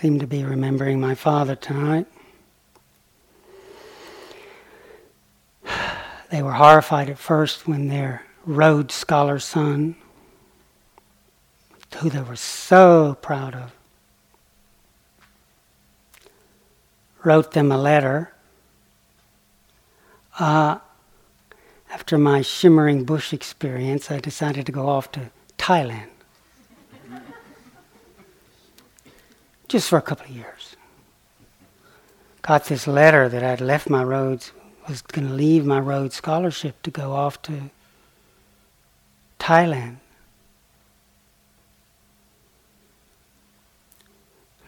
Seem 0.00 0.18
to 0.18 0.26
be 0.26 0.42
remembering 0.42 0.98
my 0.98 1.14
father 1.14 1.54
tonight. 1.54 2.06
They 6.30 6.42
were 6.42 6.52
horrified 6.52 7.10
at 7.10 7.18
first 7.18 7.66
when 7.66 7.88
their 7.88 8.24
Rhodes 8.46 8.94
Scholar 8.94 9.40
son, 9.40 9.96
who 11.96 12.08
they 12.08 12.22
were 12.22 12.36
so 12.36 13.18
proud 13.20 13.54
of, 13.54 13.72
wrote 17.24 17.50
them 17.50 17.72
a 17.72 17.76
letter. 17.76 18.32
Uh, 20.38 20.78
after 21.90 22.16
my 22.16 22.42
shimmering 22.42 23.04
bush 23.04 23.32
experience, 23.34 24.10
I 24.10 24.20
decided 24.20 24.64
to 24.66 24.72
go 24.72 24.88
off 24.88 25.10
to 25.12 25.30
Thailand. 25.58 26.19
Just 29.70 29.88
for 29.88 29.98
a 29.98 30.02
couple 30.02 30.26
of 30.26 30.32
years. 30.32 30.74
Got 32.42 32.64
this 32.64 32.88
letter 32.88 33.28
that 33.28 33.44
I'd 33.44 33.60
left 33.60 33.88
my 33.88 34.02
Rhodes, 34.02 34.50
was 34.88 35.00
going 35.00 35.28
to 35.28 35.32
leave 35.32 35.64
my 35.64 35.78
Rhodes 35.78 36.16
scholarship 36.16 36.82
to 36.82 36.90
go 36.90 37.12
off 37.12 37.40
to 37.42 37.70
Thailand. 39.38 39.98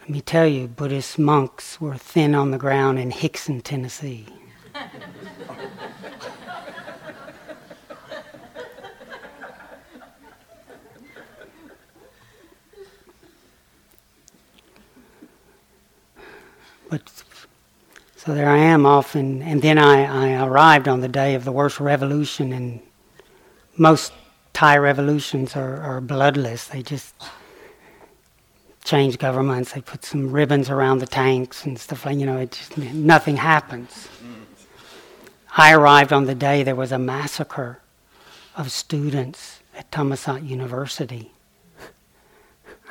Let 0.03 0.09
me 0.09 0.21
tell 0.21 0.47
you, 0.47 0.69
Buddhist 0.69 1.19
monks 1.19 1.81
were 1.81 1.97
thin 1.97 2.37
on 2.37 2.53
the 2.53 2.59
ground 2.59 3.01
in 3.01 3.11
Hixson, 3.11 3.61
Tennessee. 3.61 4.27
But 16.93 17.11
so 18.17 18.35
there 18.35 18.51
I 18.51 18.59
am 18.59 18.85
off, 18.85 19.15
and, 19.15 19.43
and 19.43 19.63
then 19.63 19.79
I, 19.79 20.35
I 20.35 20.47
arrived 20.47 20.89
on 20.89 21.01
the 21.01 21.09
day 21.09 21.35
of 21.35 21.47
the 21.47 21.51
worst 21.51 21.81
revolution, 21.81 22.53
and 22.53 22.81
most 23.79 24.13
Thai 24.53 24.77
revolutions 24.77 25.57
are, 25.57 25.81
are 25.81 26.03
bloodless. 26.03 26.67
They 26.67 26.83
just 26.83 27.15
change 28.85 29.17
governments. 29.17 29.73
They 29.73 29.81
put 29.81 30.05
some 30.05 30.31
ribbons 30.31 30.69
around 30.69 30.99
the 30.99 31.07
tanks 31.07 31.65
and 31.65 31.79
stuff 31.79 32.05
like 32.05 32.19
you 32.19 32.27
know. 32.27 32.37
It 32.37 32.53
just 32.53 32.77
nothing 32.77 33.39
happens. 33.39 34.11
I 35.57 35.73
arrived 35.73 36.13
on 36.13 36.27
the 36.27 36.35
day 36.35 36.63
there 36.63 36.77
was 36.77 36.93
a 36.93 36.99
massacre 36.99 37.81
of 38.55 38.71
students 38.71 39.61
at 39.75 39.91
Thammasat 39.91 40.47
University. 40.47 41.33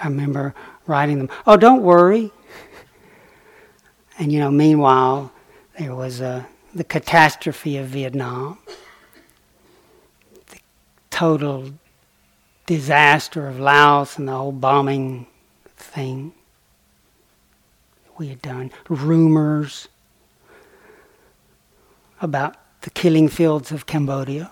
I 0.02 0.08
remember 0.08 0.56
writing 0.88 1.20
them, 1.20 1.30
oh, 1.46 1.56
don't 1.56 1.84
worry. 1.84 2.32
And, 4.22 4.32
you 4.32 4.40
know, 4.40 4.52
meanwhile, 4.52 5.32
there 5.80 5.96
was 5.96 6.22
uh, 6.22 6.44
the 6.76 6.84
catastrophe 6.84 7.78
of 7.78 7.88
Vietnam, 7.88 8.60
the 10.52 10.60
total 11.10 11.72
disaster 12.68 13.48
of 13.48 13.60
Laos 13.60 14.20
and 14.20 14.28
the 14.28 14.34
whole 14.34 14.52
bombing 14.52 15.26
thing 15.76 16.34
we 18.20 18.28
had 18.28 18.44
done, 18.44 18.70
rumors 18.90 19.88
about 22.22 22.58
the 22.82 22.92
killing 22.92 23.28
fields 23.28 23.72
of 23.72 23.88
Cambodia. 23.88 24.52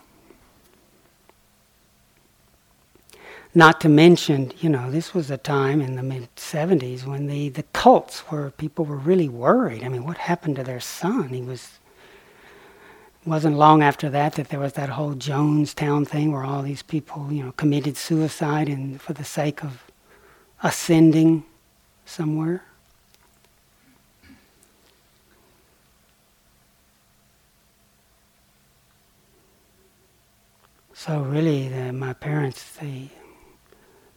Not 3.60 3.82
to 3.82 3.90
mention, 3.90 4.54
you 4.62 4.70
know, 4.70 4.90
this 4.90 5.14
was 5.14 5.30
a 5.30 5.36
time 5.36 5.82
in 5.82 5.98
the 5.98 6.02
mid 6.02 6.34
70s 6.38 7.06
when 7.06 7.28
the, 7.28 7.50
the 7.50 7.64
cults 7.74 8.20
where 8.30 8.52
people 8.52 8.86
were 8.86 8.96
really 8.96 9.28
worried. 9.28 9.84
I 9.84 9.90
mean, 9.90 10.06
what 10.06 10.16
happened 10.16 10.56
to 10.56 10.64
their 10.64 10.80
son? 10.80 11.28
He 11.28 11.42
was. 11.42 11.78
wasn't 13.26 13.58
long 13.58 13.84
after 13.84 14.10
that 14.12 14.36
that 14.36 14.48
there 14.48 14.62
was 14.62 14.72
that 14.74 14.88
whole 14.88 15.14
Jonestown 15.14 16.08
thing 16.08 16.32
where 16.32 16.46
all 16.46 16.62
these 16.62 16.84
people, 16.84 17.34
you 17.34 17.44
know, 17.44 17.52
committed 17.52 17.98
suicide 17.98 18.70
and 18.70 19.02
for 19.02 19.12
the 19.12 19.26
sake 19.26 19.62
of 19.62 19.84
ascending 20.64 21.44
somewhere. 22.06 22.64
So 30.94 31.20
really, 31.20 31.68
the, 31.68 31.92
my 31.92 32.14
parents 32.14 32.64
they 32.78 33.10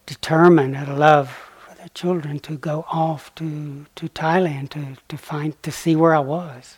determined 0.06 0.76
out 0.76 0.88
of 0.88 0.98
love 0.98 1.30
for 1.66 1.74
their 1.76 1.88
children 1.88 2.38
to 2.40 2.56
go 2.56 2.84
off 2.90 3.34
to, 3.36 3.86
to 3.94 4.08
Thailand 4.08 4.70
to, 4.70 4.96
to 5.08 5.16
find 5.16 5.60
to 5.62 5.70
see 5.70 5.96
where 5.96 6.14
I 6.14 6.20
was. 6.20 6.76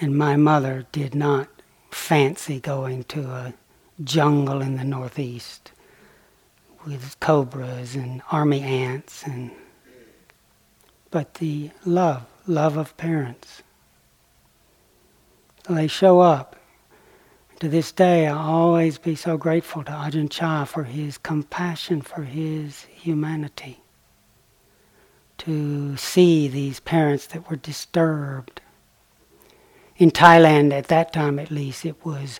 And 0.00 0.16
my 0.16 0.36
mother 0.36 0.86
did 0.92 1.14
not 1.14 1.48
fancy 1.90 2.60
going 2.60 3.04
to 3.04 3.22
a 3.22 3.54
jungle 4.04 4.62
in 4.62 4.76
the 4.76 4.84
northeast 4.84 5.72
with 6.86 7.18
cobras 7.18 7.96
and 7.96 8.22
army 8.30 8.60
ants 8.60 9.24
and 9.24 9.50
but 11.10 11.34
the 11.34 11.70
love, 11.84 12.26
love 12.46 12.76
of 12.76 12.96
parents 12.96 13.62
they 15.68 15.86
show 15.86 16.20
up. 16.20 16.56
To 17.60 17.68
this 17.68 17.90
day, 17.90 18.28
I 18.28 18.36
always 18.36 18.98
be 18.98 19.16
so 19.16 19.36
grateful 19.36 19.82
to 19.82 19.90
Ajahn 19.90 20.30
Chah 20.30 20.64
for 20.64 20.84
his 20.84 21.18
compassion, 21.18 22.02
for 22.02 22.22
his 22.22 22.84
humanity. 22.84 23.80
To 25.38 25.96
see 25.96 26.46
these 26.46 26.78
parents 26.78 27.26
that 27.26 27.50
were 27.50 27.56
disturbed. 27.56 28.60
In 29.96 30.12
Thailand, 30.12 30.72
at 30.72 30.86
that 30.86 31.12
time 31.12 31.40
at 31.40 31.50
least, 31.50 31.84
it 31.84 31.96
was 32.04 32.38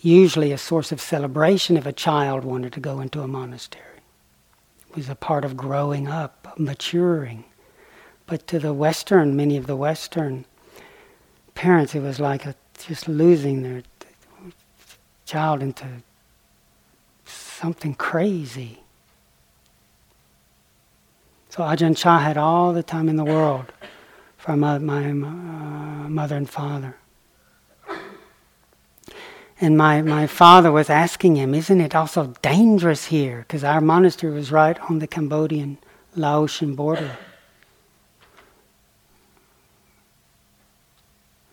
usually 0.00 0.50
a 0.50 0.56
source 0.56 0.92
of 0.92 1.00
celebration 1.02 1.76
if 1.76 1.84
a 1.84 1.92
child 1.92 2.42
wanted 2.42 2.72
to 2.72 2.80
go 2.80 3.00
into 3.00 3.20
a 3.20 3.28
monastery. 3.28 4.00
It 4.88 4.96
was 4.96 5.10
a 5.10 5.14
part 5.14 5.44
of 5.44 5.58
growing 5.58 6.08
up, 6.08 6.54
maturing. 6.58 7.44
But 8.24 8.46
to 8.46 8.58
the 8.58 8.72
Western, 8.72 9.36
many 9.36 9.58
of 9.58 9.66
the 9.66 9.76
Western 9.76 10.46
parents, 11.54 11.94
it 11.94 12.00
was 12.00 12.18
like 12.18 12.46
a, 12.46 12.54
just 12.78 13.08
losing 13.08 13.62
their 13.62 13.82
child 15.32 15.62
into 15.62 15.86
something 17.24 17.94
crazy. 17.94 18.82
So 21.48 21.62
Ajahn 21.62 21.96
Chah 21.96 22.18
had 22.18 22.36
all 22.36 22.74
the 22.74 22.82
time 22.82 23.08
in 23.08 23.16
the 23.16 23.24
world 23.24 23.72
from 24.36 24.60
my, 24.60 24.76
my 24.76 25.06
uh, 25.06 26.08
mother 26.18 26.36
and 26.36 26.50
father. 26.50 26.96
And 29.58 29.78
my, 29.78 30.02
my 30.02 30.26
father 30.26 30.70
was 30.70 30.90
asking 30.90 31.36
him, 31.36 31.54
Isn't 31.54 31.80
it 31.80 31.94
also 31.94 32.34
dangerous 32.42 33.06
here? 33.06 33.38
Because 33.38 33.64
our 33.64 33.80
monastery 33.80 34.34
was 34.34 34.52
right 34.52 34.78
on 34.90 34.98
the 34.98 35.06
Cambodian 35.06 35.78
Laotian 36.14 36.74
border. 36.74 37.16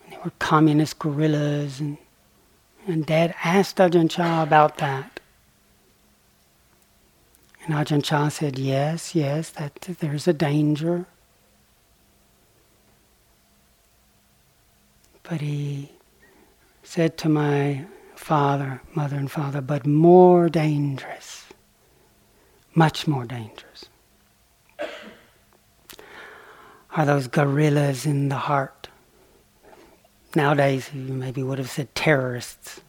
There 0.09 0.19
were 0.25 0.31
communist 0.39 0.99
guerrillas, 0.99 1.79
and, 1.79 1.97
and 2.89 3.05
Dad 3.05 3.35
asked 3.43 3.77
Ajahn 3.77 4.09
Chah 4.09 4.43
about 4.43 4.77
that. 4.79 5.19
And 7.65 7.75
Ajahn 7.75 8.03
Chah 8.03 8.29
said, 8.29 8.57
yes, 8.57 9.13
yes, 9.13 9.51
that 9.51 9.75
there's 9.99 10.27
a 10.27 10.33
danger. 10.33 11.05
But 15.23 15.41
he 15.41 15.91
said 16.81 17.17
to 17.19 17.29
my 17.29 17.85
father, 18.15 18.81
mother 18.95 19.17
and 19.17 19.29
father, 19.29 19.61
but 19.61 19.85
more 19.85 20.49
dangerous, 20.49 21.45
much 22.73 23.07
more 23.07 23.25
dangerous, 23.25 23.85
are 26.95 27.05
those 27.05 27.27
guerrillas 27.27 28.07
in 28.07 28.29
the 28.29 28.35
heart 28.35 28.78
Nowadays, 30.35 30.91
you 30.93 31.13
maybe 31.13 31.41
would 31.41 31.57
have 31.57 31.69
said 31.69 31.93
terrorists 31.95 32.81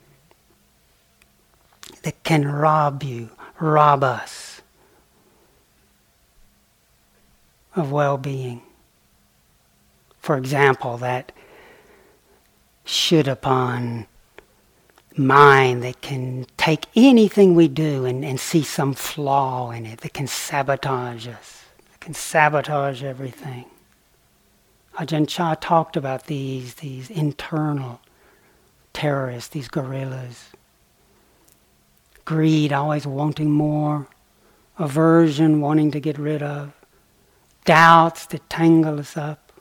that 2.02 2.22
can 2.22 2.46
rob 2.46 3.02
you, 3.02 3.30
rob 3.58 4.02
us 4.04 4.60
of 7.74 7.90
well 7.90 8.18
being. 8.18 8.62
For 10.18 10.36
example, 10.36 10.98
that 10.98 11.32
should 12.84 13.28
upon 13.28 14.06
mind 15.16 15.82
that 15.82 16.00
can 16.00 16.46
take 16.56 16.86
anything 16.94 17.54
we 17.54 17.68
do 17.68 18.04
and, 18.04 18.24
and 18.24 18.38
see 18.38 18.62
some 18.62 18.94
flaw 18.94 19.70
in 19.70 19.86
it, 19.86 20.00
that 20.00 20.12
can 20.12 20.26
sabotage 20.26 21.26
us, 21.26 21.64
that 21.90 22.00
can 22.00 22.14
sabotage 22.14 23.02
everything. 23.02 23.64
Ajahn 24.98 25.26
Chah 25.26 25.54
talked 25.54 25.96
about 25.96 26.26
these, 26.26 26.74
these 26.76 27.10
internal 27.10 28.00
terrorists, 28.92 29.48
these 29.50 29.68
guerrillas. 29.68 30.50
Greed, 32.24 32.72
always 32.72 33.06
wanting 33.06 33.50
more. 33.50 34.06
Aversion, 34.78 35.60
wanting 35.60 35.90
to 35.90 36.00
get 36.00 36.18
rid 36.18 36.42
of. 36.42 36.72
Doubts 37.64 38.26
that 38.26 38.48
tangle 38.48 38.98
us 38.98 39.16
up. 39.16 39.52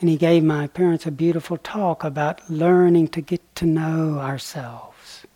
And 0.00 0.08
he 0.08 0.16
gave 0.16 0.42
my 0.42 0.66
parents 0.66 1.06
a 1.06 1.10
beautiful 1.10 1.58
talk 1.58 2.04
about 2.04 2.48
learning 2.48 3.08
to 3.08 3.20
get 3.20 3.42
to 3.56 3.66
know 3.66 4.18
ourselves. 4.18 5.26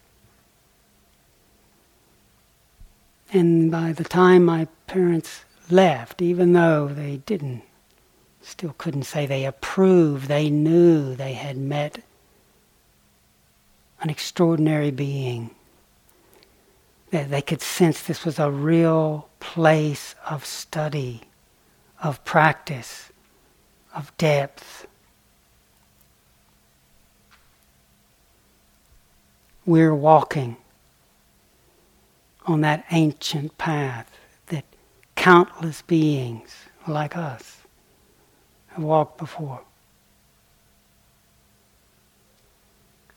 And 3.30 3.70
by 3.70 3.92
the 3.92 4.04
time 4.04 4.44
my 4.44 4.68
parents 4.86 5.44
left, 5.70 6.20
even 6.22 6.52
though 6.52 6.88
they 6.88 7.18
didn't, 7.18 7.62
still 8.42 8.74
couldn't 8.76 9.04
say 9.04 9.26
they 9.26 9.44
approved, 9.44 10.28
they 10.28 10.50
knew 10.50 11.14
they 11.14 11.32
had 11.32 11.56
met 11.56 12.02
an 14.00 14.10
extraordinary 14.10 14.90
being. 14.90 15.50
That 17.10 17.30
they 17.30 17.42
could 17.42 17.62
sense 17.62 18.02
this 18.02 18.24
was 18.24 18.38
a 18.38 18.50
real 18.50 19.28
place 19.40 20.14
of 20.28 20.44
study, 20.44 21.22
of 22.02 22.24
practice, 22.24 23.10
of 23.94 24.16
depth. 24.18 24.86
We're 29.64 29.94
walking 29.94 30.56
on 32.46 32.60
that 32.60 32.84
ancient 32.90 33.56
path 33.56 34.13
countless 35.16 35.82
beings 35.82 36.54
like 36.86 37.16
us 37.16 37.58
have 38.68 38.82
walked 38.82 39.18
before. 39.18 39.62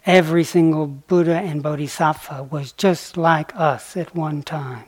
Every 0.05 0.45
single 0.45 0.87
Buddha 0.87 1.35
and 1.35 1.61
Bodhisattva 1.61 2.43
was 2.43 2.71
just 2.71 3.17
like 3.17 3.53
us 3.55 3.97
at 3.97 4.15
one 4.15 4.41
time. 4.41 4.85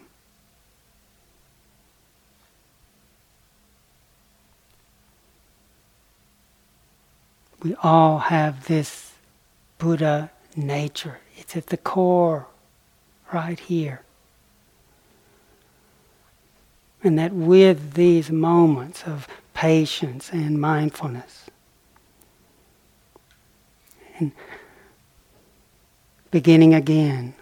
We 7.62 7.76
all 7.84 8.20
have 8.20 8.68
this 8.68 9.12
Buddha 9.78 10.32
nature. 10.56 11.20
It's 11.36 11.58
at 11.58 11.68
the 11.68 11.76
core, 11.76 12.48
right 13.34 13.60
here. 13.60 14.04
And 17.04 17.18
that 17.18 17.32
with 17.34 17.94
these 17.94 18.30
moments 18.30 19.04
of 19.04 19.28
patience 19.54 20.32
and 20.32 20.60
mindfulness, 20.60 21.46
and 24.18 24.32
beginning 26.32 26.74
again, 26.74 27.34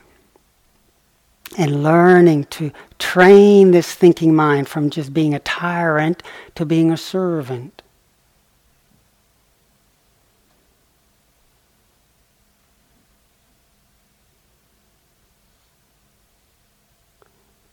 and 1.57 1.83
learning 1.83 2.45
to 2.45 2.71
train 2.99 3.71
this 3.71 3.93
thinking 3.93 4.35
mind 4.35 4.67
from 4.67 4.89
just 4.89 5.13
being 5.13 5.33
a 5.33 5.39
tyrant 5.39 6.21
to 6.55 6.65
being 6.65 6.91
a 6.91 6.97
servant, 6.97 7.81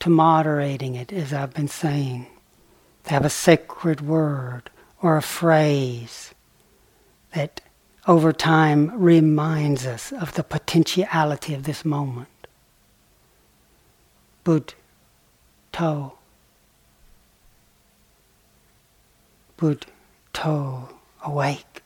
To 0.05 0.11
moderating 0.11 0.97
it, 0.97 1.15
as 1.15 1.33
I've 1.33 1.55
been 1.55 1.67
saying. 1.67 2.27
To 3.05 3.11
have 3.11 3.25
a 3.25 3.31
sacred 3.31 4.03
word 4.03 4.69
or 5.01 5.17
a 5.17 5.23
phrase 5.23 6.35
that 7.33 7.63
over 8.07 8.31
time 8.31 8.93
reminds 9.01 9.87
us 9.87 10.13
of 10.13 10.35
the 10.35 10.43
potentiality 10.43 11.55
of 11.55 11.63
this 11.63 11.87
moment. 11.87 12.29
Bud, 14.45 14.75
to. 15.73 16.13
Bud, 19.57 19.87
to, 20.35 20.89
awake. 21.25 21.83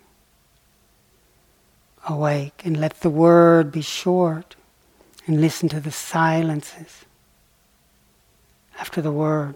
Awake 2.09 2.63
and 2.65 2.81
let 2.81 2.99
the 2.99 3.11
word 3.11 3.71
be 3.71 3.81
short 3.81 4.57
and 5.25 5.41
listen 5.41 5.69
to 5.69 5.79
the 5.79 5.93
silences 5.93 7.05
after 8.79 9.03
the 9.03 9.13
word. 9.13 9.55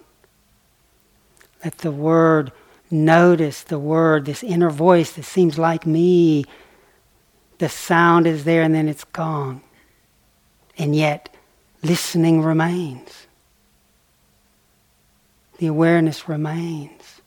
Let 1.65 1.79
the 1.79 1.93
word 1.93 2.53
notice 2.91 3.63
the 3.63 3.79
word, 3.79 4.27
this 4.27 4.43
inner 4.43 4.71
voice 4.71 5.13
that 5.13 5.25
seems 5.25 5.59
like 5.59 5.87
me. 5.87 6.45
The 7.59 7.69
sound 7.69 8.27
is 8.27 8.45
there 8.45 8.63
and 8.63 8.75
then 8.75 8.89
it's 8.89 9.05
gone. 9.05 9.63
And 10.77 10.97
yet, 10.97 11.29
listening 11.83 12.43
remains. 12.43 13.27
The 15.59 15.69
awareness 15.69 16.29
remains. 16.29 17.21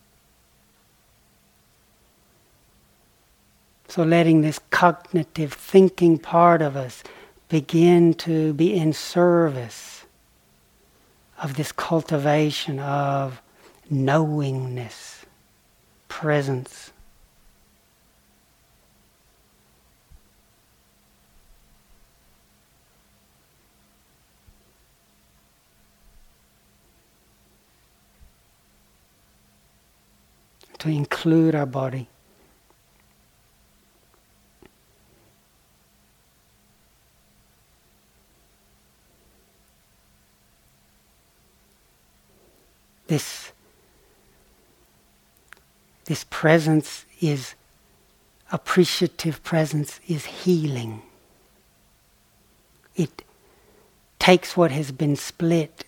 So, 3.87 4.03
letting 4.03 4.41
this 4.41 4.59
cognitive 4.71 5.53
thinking 5.53 6.17
part 6.17 6.61
of 6.61 6.75
us 6.75 7.01
begin 7.47 8.13
to 8.15 8.53
be 8.53 8.73
in 8.73 8.91
service 8.91 9.94
of 11.41 11.55
this 11.55 11.71
cultivation 11.71 12.79
of 12.79 13.41
knowingness 13.89 15.25
presence. 16.07 16.91
To 30.79 30.89
include 30.89 31.55
our 31.55 31.65
body. 31.65 32.07
This 43.07 43.51
this 46.05 46.23
presence 46.29 47.05
is 47.19 47.55
appreciative 48.51 49.43
presence 49.43 49.99
is 50.07 50.25
healing. 50.25 51.01
It 52.95 53.23
takes 54.19 54.55
what 54.55 54.71
has 54.71 54.91
been 54.91 55.15
split 55.15 55.85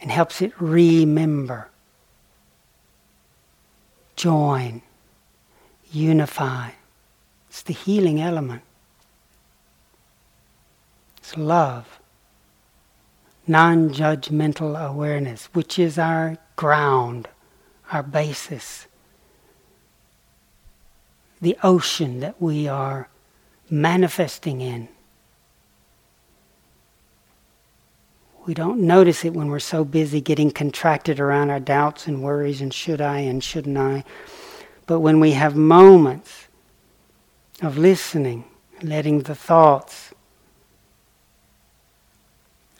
and 0.00 0.10
helps 0.10 0.42
it 0.42 0.52
remember, 0.60 1.68
join, 4.14 4.82
unify. 5.90 6.70
It's 7.48 7.62
the 7.62 7.72
healing 7.72 8.20
element. 8.20 8.62
It's 11.16 11.36
love, 11.36 11.95
non 13.46 13.90
judgmental 13.90 14.78
awareness, 14.78 15.46
which 15.52 15.78
is 15.78 15.98
our 15.98 16.38
ground 16.56 17.28
our 17.92 18.02
basis, 18.02 18.86
the 21.40 21.56
ocean 21.62 22.20
that 22.20 22.40
we 22.40 22.66
are 22.66 23.08
manifesting 23.70 24.60
in. 24.60 24.88
We 28.46 28.54
don't 28.54 28.80
notice 28.80 29.24
it 29.24 29.34
when 29.34 29.48
we're 29.48 29.58
so 29.58 29.84
busy 29.84 30.20
getting 30.20 30.50
contracted 30.50 31.18
around 31.18 31.50
our 31.50 31.60
doubts 31.60 32.06
and 32.06 32.22
worries 32.22 32.60
and 32.60 32.72
should 32.72 33.00
I 33.00 33.18
and 33.18 33.42
shouldn't 33.42 33.76
I. 33.76 34.04
But 34.86 35.00
when 35.00 35.18
we 35.18 35.32
have 35.32 35.56
moments 35.56 36.46
of 37.60 37.76
listening, 37.76 38.44
letting 38.82 39.22
the 39.22 39.34
thoughts 39.34 40.05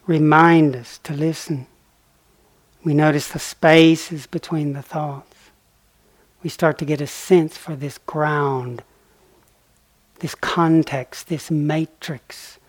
remind 0.06 0.76
us 0.76 0.98
to 0.98 1.12
listen 1.12 1.66
we 2.86 2.94
notice 2.94 3.26
the 3.26 3.40
spaces 3.40 4.28
between 4.28 4.72
the 4.72 4.80
thoughts. 4.80 5.50
We 6.44 6.48
start 6.48 6.78
to 6.78 6.84
get 6.84 7.00
a 7.00 7.06
sense 7.08 7.56
for 7.56 7.74
this 7.74 7.98
ground, 7.98 8.84
this 10.20 10.36
context, 10.36 11.26
this 11.26 11.50
matrix 11.50 12.60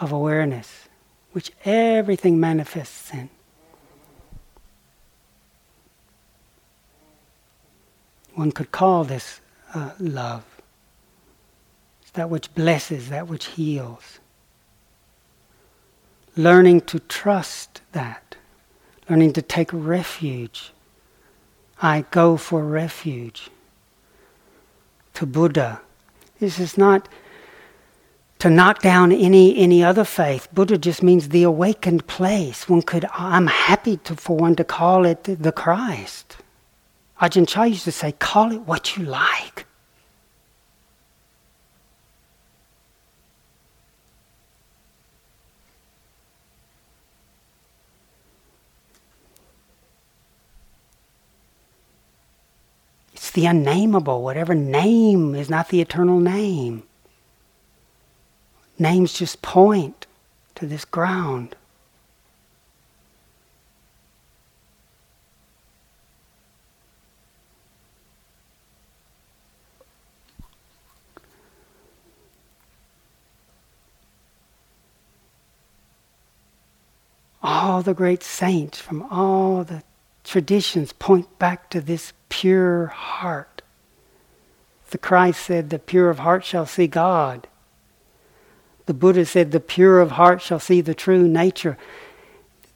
of 0.00 0.12
awareness, 0.12 0.88
which 1.32 1.52
everything 1.66 2.40
manifests 2.40 3.12
in. 3.12 3.28
One 8.34 8.50
could 8.50 8.72
call 8.72 9.04
this 9.04 9.42
uh, 9.74 9.90
love. 9.98 10.42
It's 12.00 12.12
that 12.12 12.30
which 12.30 12.54
blesses, 12.54 13.10
that 13.10 13.28
which 13.28 13.44
heals. 13.44 14.20
Learning 16.36 16.80
to 16.82 16.98
trust 16.98 17.82
that 17.92 18.22
learning 19.12 19.32
to 19.34 19.42
take 19.42 19.70
refuge. 19.72 20.72
I 21.80 22.04
go 22.10 22.36
for 22.36 22.64
refuge 22.64 23.50
to 25.14 25.26
Buddha. 25.26 25.80
This 26.38 26.58
is 26.58 26.78
not 26.78 27.08
to 28.38 28.48
knock 28.48 28.80
down 28.80 29.12
any 29.12 29.56
any 29.56 29.84
other 29.84 30.04
faith. 30.04 30.48
Buddha 30.52 30.78
just 30.78 31.02
means 31.02 31.28
the 31.28 31.42
awakened 31.42 32.06
place. 32.06 32.68
One 32.68 32.82
could 32.82 33.04
I'm 33.12 33.48
happy 33.48 33.98
to, 33.98 34.16
for 34.16 34.36
one 34.36 34.56
to 34.56 34.64
call 34.64 35.04
it 35.04 35.24
the 35.24 35.52
Christ. 35.52 36.36
Ajahn 37.20 37.46
Chah 37.46 37.64
used 37.64 37.84
to 37.84 37.92
say, 37.92 38.12
call 38.12 38.50
it 38.52 38.62
what 38.62 38.96
you 38.96 39.04
like. 39.04 39.66
The 53.32 53.46
unnameable. 53.46 54.22
Whatever 54.22 54.54
name 54.54 55.34
is 55.34 55.50
not 55.50 55.68
the 55.68 55.80
eternal 55.80 56.20
name. 56.20 56.82
Names 58.78 59.12
just 59.12 59.42
point 59.42 60.06
to 60.54 60.66
this 60.66 60.84
ground. 60.84 61.56
all 77.42 77.82
the 77.82 77.94
great 77.94 78.22
saints 78.22 78.80
from 78.80 79.02
all 79.10 79.64
the 79.64 79.82
traditions 80.24 80.92
point 80.92 81.38
back 81.38 81.70
to 81.70 81.80
this 81.80 82.12
pure 82.28 82.86
heart. 82.86 83.62
The 84.90 84.98
Christ 84.98 85.44
said, 85.44 85.70
The 85.70 85.78
pure 85.78 86.10
of 86.10 86.20
heart 86.20 86.44
shall 86.44 86.66
see 86.66 86.86
God. 86.86 87.48
The 88.86 88.94
Buddha 88.94 89.24
said, 89.24 89.50
The 89.50 89.60
pure 89.60 90.00
of 90.00 90.12
heart 90.12 90.42
shall 90.42 90.60
see 90.60 90.80
the 90.80 90.94
true 90.94 91.26
nature. 91.26 91.78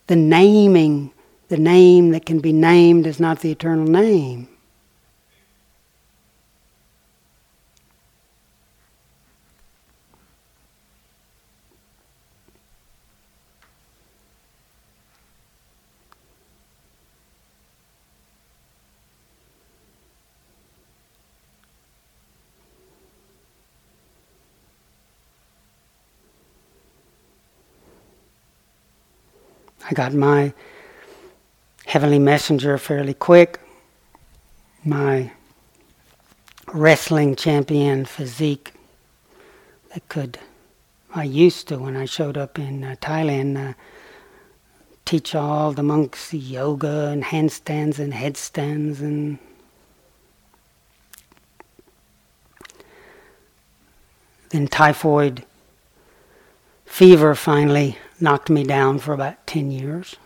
The 0.07 0.17
naming, 0.17 1.13
the 1.49 1.59
name 1.59 2.11
that 2.11 2.27
can 2.27 2.41
be 2.41 2.53
named 2.53 3.07
is 3.07 3.21
not 3.21 3.41
the 3.41 3.51
eternal 3.51 3.87
name. 3.87 4.49
I 29.89 29.95
got 29.95 30.13
my 30.13 30.53
heavenly 31.85 32.19
messenger 32.19 32.77
fairly 32.77 33.15
quick. 33.15 33.61
My 34.85 35.31
wrestling 36.73 37.37
champion 37.37 38.05
physique 38.05 38.75
that 39.95 40.09
could, 40.09 40.39
I 41.15 41.23
used 41.23 41.69
to 41.69 41.79
when 41.79 41.97
I 41.97 42.05
showed 42.05 42.37
up 42.37 42.59
in 42.59 42.83
uh, 42.83 42.97
Thailand, 43.01 43.71
uh, 43.71 43.75
teach 45.05 45.37
all 45.37 45.71
the 45.73 45.85
monks 45.85 46.35
yoga 46.35 47.07
and 47.07 47.23
handstands 47.23 48.01
and 48.01 48.13
headstands 48.13 49.01
and 49.01 49.39
then 54.51 54.67
typhoid 54.67 55.45
fever 56.87 57.35
finally 57.35 57.99
knocked 58.19 58.49
me 58.49 58.65
down 58.65 58.99
for 58.99 59.13
about 59.13 59.47
10 59.47 59.71
years. 59.71 60.17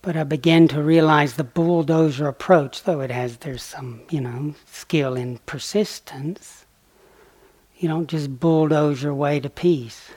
But 0.00 0.16
I 0.16 0.22
began 0.22 0.68
to 0.68 0.80
realize 0.80 1.34
the 1.34 1.44
bulldozer 1.44 2.28
approach, 2.28 2.84
though 2.84 3.00
it 3.00 3.10
has, 3.10 3.38
there's 3.38 3.62
some, 3.62 4.02
you 4.08 4.20
know, 4.20 4.54
skill 4.64 5.16
in 5.16 5.38
persistence. 5.46 6.64
You 7.76 7.88
don't 7.88 8.08
just 8.08 8.38
bulldoze 8.38 9.02
your 9.02 9.14
way 9.14 9.40
to 9.40 9.50
peace. 9.50 10.08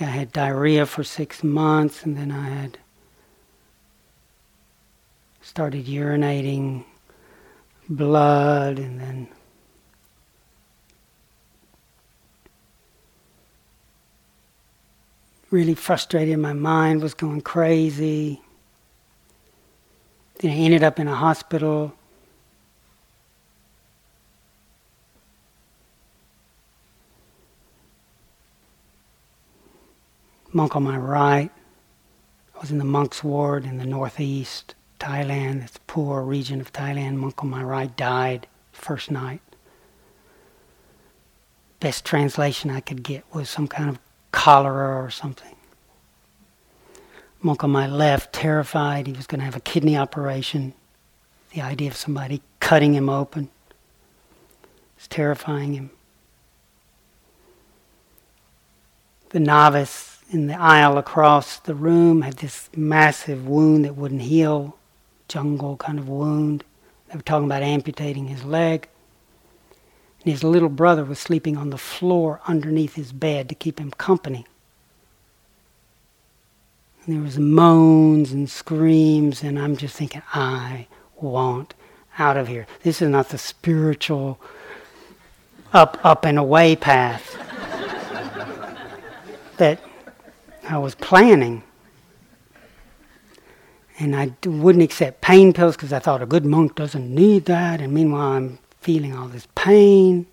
I 0.00 0.04
had 0.04 0.32
diarrhea 0.32 0.86
for 0.86 1.04
six 1.04 1.44
months, 1.44 2.04
and 2.04 2.16
then 2.16 2.30
I 2.30 2.48
had 2.48 2.78
started 5.40 5.86
urinating 5.86 6.84
blood, 7.88 8.78
and 8.78 9.00
then 9.00 9.28
really 15.50 15.74
frustrated. 15.74 16.38
My 16.38 16.52
mind 16.52 17.02
was 17.02 17.14
going 17.14 17.42
crazy. 17.42 18.42
Then 20.40 20.50
I 20.50 20.54
ended 20.54 20.82
up 20.82 20.98
in 20.98 21.06
a 21.06 21.14
hospital 21.14 21.94
monk 30.54 30.76
on 30.76 30.84
my 30.84 30.96
right. 30.96 31.50
I 32.54 32.60
was 32.60 32.70
in 32.70 32.78
the 32.78 32.84
monk's 32.84 33.24
ward 33.24 33.64
in 33.64 33.76
the 33.76 33.84
northeast, 33.84 34.74
Thailand. 35.00 35.64
It's 35.64 35.76
a 35.76 35.80
poor 35.80 36.22
region 36.22 36.60
of 36.60 36.72
Thailand. 36.72 37.16
Monk 37.16 37.42
on 37.42 37.50
my 37.50 37.62
right 37.62 37.94
died 37.96 38.46
first 38.72 39.10
night. 39.10 39.42
Best 41.80 42.04
translation 42.04 42.70
I 42.70 42.80
could 42.80 43.02
get 43.02 43.24
was 43.34 43.50
some 43.50 43.66
kind 43.66 43.90
of 43.90 43.98
cholera 44.30 45.02
or 45.02 45.10
something. 45.10 45.56
Monk 47.42 47.62
on 47.62 47.70
my 47.70 47.86
left, 47.86 48.32
terrified, 48.32 49.06
he 49.06 49.12
was 49.12 49.26
going 49.26 49.40
to 49.40 49.44
have 49.44 49.56
a 49.56 49.60
kidney 49.60 49.98
operation. 49.98 50.72
The 51.50 51.60
idea 51.60 51.90
of 51.90 51.96
somebody 51.96 52.40
cutting 52.60 52.94
him 52.94 53.10
open 53.10 53.50
was 54.96 55.08
terrifying 55.08 55.74
him. 55.74 55.90
The 59.30 59.40
novice 59.40 60.13
in 60.30 60.46
the 60.46 60.58
aisle 60.58 60.98
across 60.98 61.58
the 61.58 61.74
room 61.74 62.22
had 62.22 62.38
this 62.38 62.68
massive 62.76 63.46
wound 63.46 63.84
that 63.84 63.96
wouldn't 63.96 64.22
heal, 64.22 64.76
jungle 65.28 65.76
kind 65.76 65.98
of 65.98 66.08
wound. 66.08 66.64
They 67.08 67.16
were 67.16 67.22
talking 67.22 67.46
about 67.46 67.62
amputating 67.62 68.28
his 68.28 68.44
leg. 68.44 68.88
And 70.22 70.32
his 70.32 70.42
little 70.42 70.68
brother 70.68 71.04
was 71.04 71.18
sleeping 71.18 71.56
on 71.56 71.70
the 71.70 71.78
floor 71.78 72.40
underneath 72.46 72.94
his 72.94 73.12
bed 73.12 73.48
to 73.48 73.54
keep 73.54 73.78
him 73.78 73.90
company. 73.92 74.46
And 77.04 77.14
there 77.14 77.22
was 77.22 77.38
moans 77.38 78.32
and 78.32 78.48
screams, 78.48 79.42
and 79.42 79.58
I'm 79.58 79.76
just 79.76 79.94
thinking, 79.94 80.22
I 80.32 80.86
want 81.16 81.74
out 82.18 82.36
of 82.36 82.48
here. 82.48 82.66
This 82.82 83.02
is 83.02 83.10
not 83.10 83.28
the 83.28 83.38
spiritual 83.38 84.40
up, 85.72 85.98
up 86.02 86.24
and 86.24 86.38
away 86.38 86.76
path 86.76 87.36
that 89.58 89.80
I 90.68 90.78
was 90.78 90.94
planning. 90.94 91.62
And 93.98 94.16
I 94.16 94.32
wouldn't 94.44 94.82
accept 94.82 95.20
pain 95.20 95.52
pills 95.52 95.76
because 95.76 95.92
I 95.92 96.00
thought 96.00 96.22
a 96.22 96.26
good 96.26 96.44
monk 96.44 96.74
doesn't 96.74 97.14
need 97.14 97.44
that. 97.44 97.80
And 97.80 97.92
meanwhile, 97.92 98.32
I'm 98.32 98.58
feeling 98.80 99.14
all 99.14 99.28
this 99.28 99.46
pain. 99.54 100.26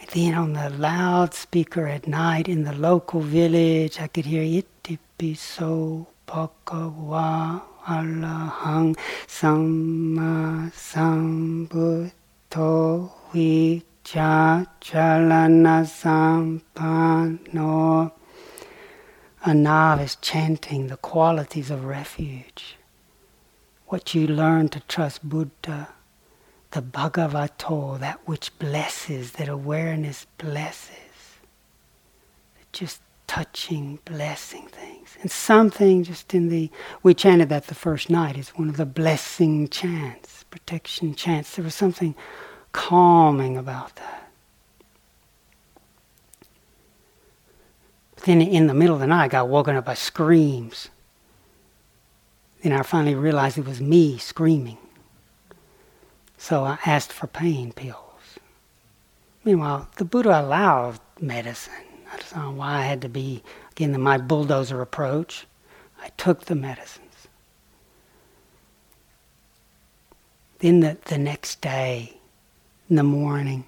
And 0.00 0.08
then 0.10 0.34
on 0.34 0.54
the 0.54 0.70
loudspeaker 0.70 1.86
at 1.86 2.08
night 2.08 2.48
in 2.48 2.64
the 2.64 2.72
local 2.72 3.20
village, 3.20 4.00
I 4.00 4.08
could 4.08 4.24
hear 4.24 4.42
Itipiso 4.42 6.06
Bhagava 6.26 7.62
Arahang 7.86 8.96
Samma 9.26 10.72
Sambuddho 10.72 12.10
Vi 14.12 14.18
cha 14.18 14.66
chalana 14.80 15.86
sampano. 15.86 18.12
A 19.44 19.54
novice 19.54 20.16
chanting 20.20 20.88
the 20.88 20.98
qualities 20.98 21.70
of 21.70 21.84
refuge. 21.84 22.76
What 23.86 24.14
you 24.14 24.26
learn 24.26 24.68
to 24.70 24.80
trust 24.80 25.26
Buddha, 25.26 25.88
the 26.72 26.82
Bhagavato, 26.82 27.98
that 28.00 28.20
which 28.26 28.58
blesses, 28.58 29.32
that 29.32 29.48
awareness 29.48 30.26
blesses. 30.36 31.38
Just 32.72 33.00
touching, 33.26 33.98
blessing 34.04 34.68
things. 34.68 35.16
And 35.22 35.30
something 35.30 36.04
just 36.04 36.34
in 36.34 36.50
the, 36.50 36.70
we 37.02 37.14
chanted 37.14 37.48
that 37.48 37.68
the 37.68 37.74
first 37.74 38.10
night, 38.10 38.36
it's 38.36 38.58
one 38.58 38.68
of 38.68 38.76
the 38.76 38.84
blessing 38.84 39.68
chants, 39.68 40.44
protection 40.44 41.14
chants. 41.14 41.56
There 41.56 41.64
was 41.64 41.74
something 41.74 42.14
calming 42.72 43.56
about 43.56 43.96
that. 43.96 44.30
But 48.14 48.24
then 48.24 48.40
in 48.40 48.66
the 48.66 48.74
middle 48.74 48.94
of 48.94 49.00
the 49.00 49.06
night, 49.06 49.24
I 49.24 49.28
got 49.28 49.48
woken 49.48 49.76
up 49.76 49.84
by 49.84 49.94
screams. 49.94 50.88
Then 52.62 52.72
I 52.72 52.82
finally 52.82 53.14
realized 53.14 53.58
it 53.58 53.66
was 53.66 53.80
me 53.80 54.18
screaming. 54.18 54.78
So 56.38 56.64
I 56.64 56.78
asked 56.86 57.12
for 57.12 57.26
pain 57.26 57.72
pills. 57.72 58.38
Meanwhile, 59.44 59.88
the 59.96 60.04
Buddha 60.04 60.40
allowed 60.40 61.00
medicine. 61.20 61.72
I 62.12 62.16
don't 62.16 62.36
know 62.36 62.50
why 62.52 62.78
I 62.78 62.82
had 62.82 63.00
to 63.02 63.08
be, 63.08 63.42
again, 63.72 64.00
my 64.00 64.18
bulldozer 64.18 64.80
approach. 64.80 65.46
I 66.00 66.08
took 66.16 66.44
the 66.44 66.54
medicines. 66.54 67.28
Then 70.58 70.80
the, 70.80 70.96
the 71.06 71.18
next 71.18 71.60
day, 71.60 72.18
in 72.92 72.96
the 72.96 73.02
morning 73.02 73.64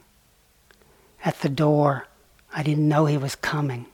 at 1.24 1.40
the 1.40 1.48
door. 1.48 2.06
I 2.54 2.62
didn't 2.62 2.86
know 2.86 3.06
he 3.06 3.16
was 3.16 3.34
coming. 3.34 3.86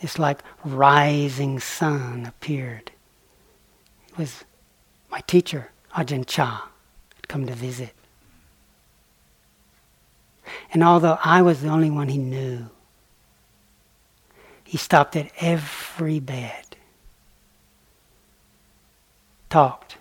This 0.00 0.18
like 0.18 0.42
rising 0.64 1.60
sun 1.60 2.24
appeared. 2.24 2.92
It 4.08 4.16
was 4.16 4.44
my 5.10 5.20
teacher, 5.26 5.70
Ajahn 5.94 6.26
Chah, 6.26 6.66
had 7.14 7.28
come 7.28 7.44
to 7.44 7.52
visit. 7.52 7.92
And 10.72 10.82
although 10.82 11.18
I 11.22 11.42
was 11.42 11.60
the 11.60 11.68
only 11.68 11.90
one 11.90 12.08
he 12.08 12.16
knew, 12.16 12.70
he 14.64 14.78
stopped 14.78 15.14
at 15.14 15.30
every 15.40 16.20
bed, 16.20 16.74
talked. 19.50 19.98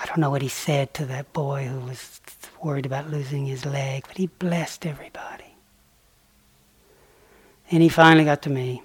I 0.00 0.06
don't 0.06 0.18
know 0.18 0.30
what 0.30 0.42
he 0.42 0.48
said 0.48 0.94
to 0.94 1.06
that 1.06 1.32
boy 1.32 1.64
who 1.64 1.80
was 1.80 2.20
worried 2.64 2.86
about 2.86 3.10
losing 3.10 3.46
his 3.46 3.64
leg, 3.64 4.04
but 4.06 4.16
he 4.16 4.26
blessed 4.26 4.86
everybody. 4.86 5.54
And 7.70 7.82
he 7.82 7.88
finally 7.88 8.24
got 8.24 8.42
to 8.42 8.50
me. 8.50 8.82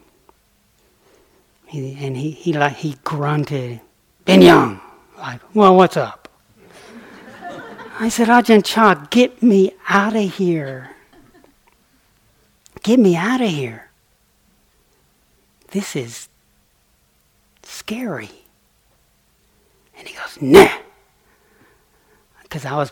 He, 1.65 1.95
and 2.05 2.15
he, 2.15 2.31
he, 2.31 2.53
like, 2.53 2.75
he 2.75 2.97
grunted, 3.03 3.79
Binyang! 4.25 4.79
Like, 5.17 5.41
well, 5.55 5.75
what's 5.75 5.97
up? 5.97 6.29
I 7.99 8.09
said, 8.09 8.27
Ajahn 8.27 8.63
Chah, 8.63 8.95
get 9.09 9.41
me 9.41 9.71
out 9.87 10.15
of 10.15 10.35
here. 10.35 10.91
Get 12.81 12.99
me 12.99 13.15
out 13.15 13.41
of 13.41 13.49
here. 13.49 13.89
This 15.71 15.95
is 15.95 16.27
scary. 17.63 18.29
And 19.97 20.07
he 20.07 20.15
goes, 20.15 20.41
nah. 20.41 20.67
Because 22.41 22.65
I 22.65 22.75
was 22.75 22.91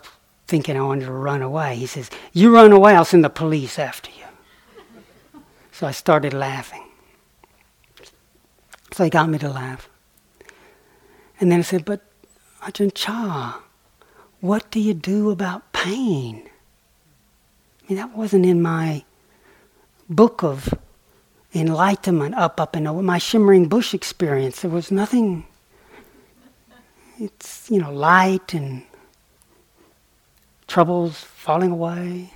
thinking 0.52 0.76
I 0.76 0.82
wanted 0.82 1.06
to 1.06 1.14
run 1.14 1.42
away. 1.42 1.78
He 1.78 1.86
says, 1.86 2.10
You 2.34 2.54
run 2.54 2.74
away, 2.74 2.94
I'll 2.94 3.06
send 3.06 3.24
the 3.24 3.30
police 3.30 3.80
after 3.80 4.12
you. 4.12 5.42
So 5.72 5.88
I 5.88 5.92
started 5.92 6.34
laughing. 6.34 6.84
So 8.92 9.06
he 9.06 9.10
got 9.10 9.30
me 9.30 9.38
to 9.40 9.50
laugh. 9.50 9.88
And 11.40 11.50
then 11.50 11.60
I 11.60 11.62
said, 11.64 11.86
But 11.86 12.02
Ajahn 12.64 12.92
Chah, 12.94 13.62
what 14.42 14.70
do 14.72 14.82
you 14.82 14.94
do 14.94 15.32
about 15.32 15.72
pain? 15.72 16.44
I 17.80 17.84
mean, 17.88 17.98
that 17.98 18.14
wasn't 18.14 18.46
in 18.46 18.62
my 18.62 19.06
book 20.10 20.44
of 20.44 20.74
enlightenment 21.56 22.36
up, 22.36 22.60
up, 22.60 22.76
and 22.76 22.90
over. 22.90 23.02
My 23.02 23.20
shimmering 23.20 23.70
bush 23.70 23.94
experience, 23.94 24.62
there 24.62 24.72
was 24.72 24.92
nothing. 24.92 25.46
It's, 27.18 27.72
you 27.72 27.80
know, 27.80 27.94
light 27.94 28.54
and 28.54 28.84
troubles 30.72 31.18
falling 31.18 31.70
away, 31.70 32.32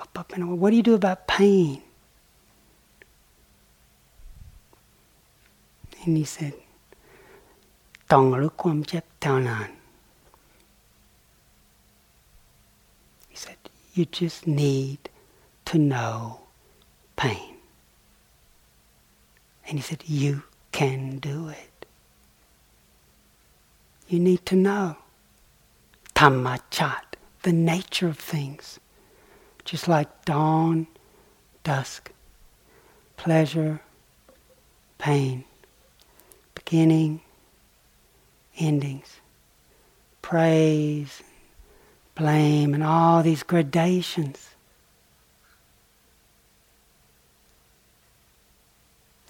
up, 0.00 0.10
up, 0.18 0.32
and 0.32 0.42
away. 0.42 0.54
What 0.54 0.70
do 0.70 0.76
you 0.76 0.82
do 0.82 0.94
about 0.94 1.28
pain? 1.28 1.80
And 6.04 6.16
he 6.16 6.24
said, 6.24 6.54
Don't 8.08 8.32
look 8.32 8.64
He 13.28 13.36
said, 13.36 13.56
You 13.94 14.04
just 14.04 14.48
need 14.48 15.08
to 15.66 15.78
know 15.78 16.40
pain. 17.14 17.54
And 19.68 19.78
he 19.78 19.82
said, 19.82 20.02
You 20.06 20.42
can 20.72 21.20
do 21.20 21.50
it. 21.50 21.86
You 24.08 24.18
need 24.18 24.44
to 24.46 24.56
know. 24.56 24.96
Tamachat 26.16 27.09
the 27.42 27.52
nature 27.52 28.08
of 28.08 28.18
things. 28.18 28.80
Just 29.64 29.88
like 29.88 30.24
dawn, 30.24 30.86
dusk, 31.64 32.10
pleasure, 33.16 33.80
pain, 34.98 35.44
beginning, 36.54 37.20
endings, 38.58 39.20
praise, 40.22 41.22
blame, 42.14 42.74
and 42.74 42.82
all 42.82 43.22
these 43.22 43.42
gradations. 43.42 44.50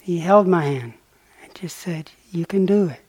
He 0.01 0.19
held 0.19 0.47
my 0.47 0.65
hand 0.65 0.93
and 1.43 1.53
just 1.53 1.77
said, 1.77 2.11
You 2.31 2.45
can 2.45 2.65
do 2.65 2.87
it. 2.87 3.01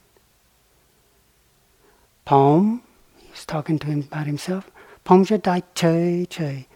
Poem, 2.24 2.82
he 3.18 3.30
was 3.30 3.44
talking 3.44 3.78
to 3.80 3.86
him 3.86 4.00
about 4.00 4.26
himself. 4.26 4.70
Poem 5.04 5.24
die 5.24 5.62
che 5.74 6.26
che. 6.28 6.66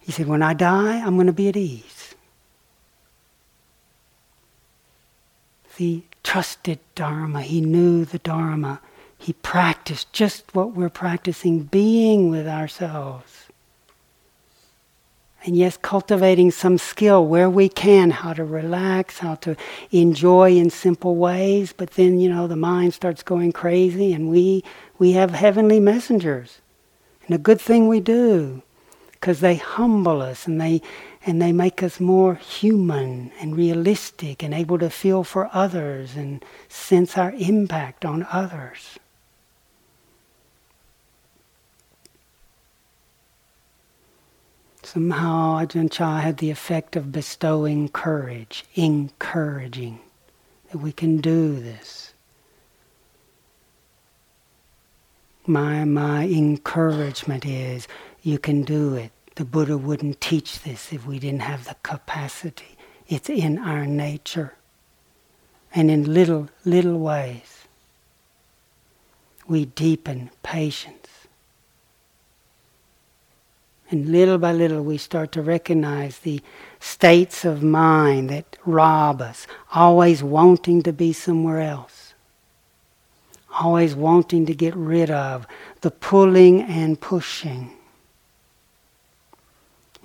He 0.00 0.12
said, 0.12 0.26
When 0.26 0.42
I 0.42 0.54
die, 0.54 1.00
I'm 1.04 1.16
going 1.16 1.26
to 1.26 1.32
be 1.32 1.48
at 1.48 1.56
ease. 1.56 2.14
The 5.76 6.02
trusted 6.22 6.78
Dharma. 6.94 7.42
He 7.42 7.60
knew 7.60 8.04
the 8.04 8.18
Dharma. 8.18 8.80
He 9.18 9.32
practiced 9.32 10.12
just 10.12 10.54
what 10.54 10.72
we're 10.72 10.88
practicing, 10.88 11.62
being 11.62 12.30
with 12.30 12.46
ourselves. 12.46 13.46
And 15.44 15.56
yes, 15.56 15.76
cultivating 15.76 16.50
some 16.50 16.76
skill 16.76 17.24
where 17.24 17.48
we 17.48 17.68
can, 17.68 18.10
how 18.10 18.32
to 18.32 18.44
relax, 18.44 19.20
how 19.20 19.36
to 19.36 19.56
enjoy 19.92 20.56
in 20.56 20.70
simple 20.70 21.14
ways, 21.14 21.72
but 21.72 21.92
then, 21.92 22.18
you 22.18 22.28
know, 22.28 22.48
the 22.48 22.56
mind 22.56 22.94
starts 22.94 23.22
going 23.22 23.52
crazy 23.52 24.12
and 24.12 24.28
we, 24.28 24.64
we 24.98 25.12
have 25.12 25.30
heavenly 25.30 25.78
messengers. 25.78 26.60
And 27.26 27.34
a 27.34 27.38
good 27.38 27.60
thing 27.60 27.88
we 27.88 28.00
do, 28.00 28.62
because 29.12 29.40
they 29.40 29.56
humble 29.56 30.22
us 30.22 30.46
and 30.46 30.60
they 30.60 30.80
and 31.24 31.42
they 31.42 31.50
make 31.50 31.82
us 31.82 31.98
more 31.98 32.36
human 32.36 33.32
and 33.40 33.56
realistic 33.56 34.44
and 34.44 34.54
able 34.54 34.78
to 34.78 34.88
feel 34.88 35.24
for 35.24 35.50
others 35.52 36.14
and 36.14 36.44
sense 36.68 37.18
our 37.18 37.32
impact 37.32 38.04
on 38.04 38.24
others. 38.30 39.00
Somehow 44.84 45.58
Ajahn 45.58 45.90
Chah 45.90 46.18
had 46.18 46.36
the 46.36 46.50
effect 46.50 46.94
of 46.94 47.10
bestowing 47.10 47.88
courage, 47.88 48.64
encouraging 48.76 49.98
that 50.70 50.78
we 50.78 50.92
can 50.92 51.16
do 51.16 51.58
this. 51.58 52.14
My, 55.46 55.84
my 55.84 56.24
encouragement 56.24 57.46
is 57.46 57.86
you 58.22 58.38
can 58.38 58.62
do 58.62 58.94
it. 58.94 59.12
The 59.36 59.44
Buddha 59.44 59.78
wouldn't 59.78 60.20
teach 60.20 60.60
this 60.62 60.92
if 60.92 61.06
we 61.06 61.18
didn't 61.18 61.42
have 61.42 61.66
the 61.66 61.76
capacity. 61.82 62.76
It's 63.08 63.28
in 63.28 63.58
our 63.58 63.86
nature. 63.86 64.54
And 65.74 65.90
in 65.90 66.12
little, 66.12 66.48
little 66.64 66.98
ways, 66.98 67.66
we 69.46 69.66
deepen 69.66 70.30
patience. 70.42 71.08
And 73.90 74.08
little 74.08 74.38
by 74.38 74.52
little, 74.52 74.82
we 74.82 74.98
start 74.98 75.30
to 75.32 75.42
recognize 75.42 76.18
the 76.20 76.40
states 76.80 77.44
of 77.44 77.62
mind 77.62 78.30
that 78.30 78.56
rob 78.64 79.22
us, 79.22 79.46
always 79.72 80.22
wanting 80.22 80.82
to 80.82 80.92
be 80.92 81.12
somewhere 81.12 81.60
else, 81.60 82.05
always 83.60 83.94
wanting 83.94 84.46
to 84.46 84.54
get 84.54 84.74
rid 84.74 85.10
of 85.10 85.46
the 85.80 85.90
pulling 85.90 86.62
and 86.62 87.00
pushing 87.00 87.76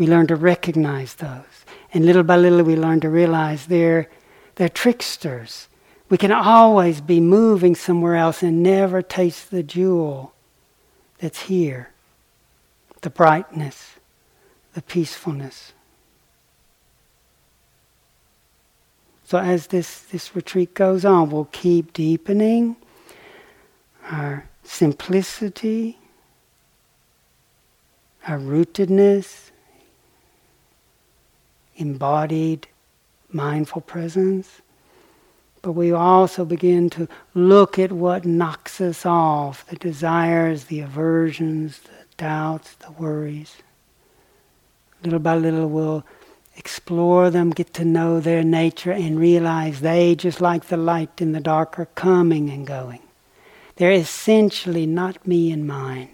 we 0.02 0.08
learn 0.08 0.26
to 0.26 0.36
recognize 0.36 1.14
those. 1.14 1.66
And 1.94 2.08
little 2.08 2.24
by 2.24 2.36
little, 2.36 2.64
we 2.64 2.76
learn 2.76 3.02
to 3.02 3.10
realize 3.10 3.68
they're, 3.68 4.10
they're 4.56 4.68
tricksters. 4.68 5.68
We 6.10 6.18
can 6.18 6.32
always 6.32 7.02
be 7.02 7.20
moving 7.20 7.76
somewhere 7.76 8.16
else 8.16 8.42
and 8.42 8.64
never 8.64 9.04
taste 9.04 9.52
the 9.52 9.62
jewel 9.62 10.34
that's 11.20 11.42
here 11.42 11.92
the 13.02 13.12
brightness, 13.12 13.96
the 14.74 14.82
peacefulness. 14.82 15.74
So, 19.24 19.38
as 19.38 19.68
this, 19.68 20.02
this 20.02 20.36
retreat 20.36 20.74
goes 20.74 21.06
on, 21.06 21.30
we'll 21.30 21.50
keep 21.52 21.94
deepening 21.94 22.76
our 24.12 24.48
simplicity, 24.64 25.98
our 28.28 28.38
rootedness, 28.38 29.50
embodied 31.78 32.68
mindful 33.32 33.82
presence. 33.82 34.62
But 35.62 35.74
we 35.74 35.92
also 35.92 36.44
begin 36.44 36.90
to 36.92 37.08
look 37.34 37.80
at 37.80 37.92
what 37.92 38.26
knocks 38.26 38.82
us 38.82 39.06
off 39.06 39.66
the 39.68 39.76
desires, 39.76 40.66
the 40.66 40.82
aversions, 40.82 41.80
the 41.80 41.90
doubts, 42.18 42.74
the 42.76 42.92
worries. 42.92 43.58
Little 45.04 45.20
by 45.20 45.36
little, 45.36 45.70
we'll 45.70 46.04
explore 46.58 47.30
them, 47.30 47.52
get 47.52 47.74
to 47.76 47.86
know 47.86 48.20
their 48.20 48.44
nature, 48.44 48.92
and 48.92 49.20
realize 49.20 49.82
they, 49.82 50.16
just 50.16 50.42
like 50.42 50.66
the 50.66 50.78
light 50.78 51.22
in 51.22 51.32
the 51.32 51.40
dark, 51.40 51.80
are 51.80 51.86
coming 51.86 52.50
and 52.50 52.68
going. 52.68 53.00
They're 53.76 53.92
essentially 53.92 54.86
not 54.86 55.26
me 55.26 55.52
and 55.52 55.66
mine. 55.66 56.10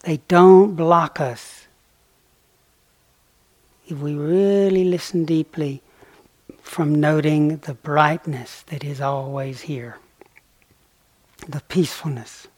They 0.00 0.20
don't 0.28 0.76
block 0.76 1.20
us 1.20 1.66
if 3.88 3.98
we 3.98 4.14
really 4.14 4.84
listen 4.84 5.24
deeply 5.24 5.82
from 6.60 6.94
noting 6.94 7.58
the 7.58 7.74
brightness 7.74 8.62
that 8.62 8.82
is 8.84 9.00
always 9.00 9.62
here, 9.62 9.98
the 11.48 11.60
peacefulness. 11.68 12.48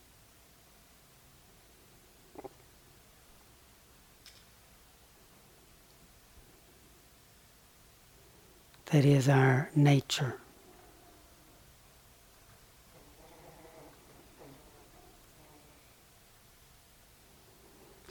That 8.87 9.05
is 9.05 9.29
our 9.29 9.71
nature. 9.77 10.39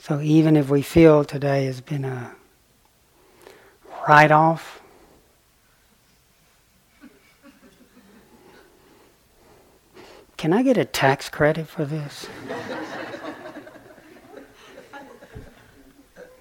So 0.08 0.22
even 0.22 0.56
if 0.56 0.70
we 0.70 0.80
feel 0.80 1.22
today 1.22 1.66
has 1.66 1.82
been 1.82 2.06
a 2.06 2.34
write 4.08 4.30
off. 4.30 4.80
Can 10.38 10.54
I 10.54 10.62
get 10.62 10.78
a 10.78 10.86
tax 10.86 11.28
credit 11.28 11.68
for 11.68 11.84
this? 11.84 12.26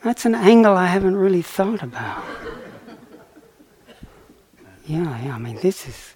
That's 0.02 0.26
an 0.26 0.36
angle 0.36 0.76
I 0.76 0.86
haven't 0.86 1.18
really 1.18 1.42
thought 1.42 1.84
about. 1.84 2.24
Yeah, 4.86 5.26
yeah, 5.26 5.36
I 5.36 5.40
mean, 5.40 5.60
this 5.62 5.84
has 5.84 6.16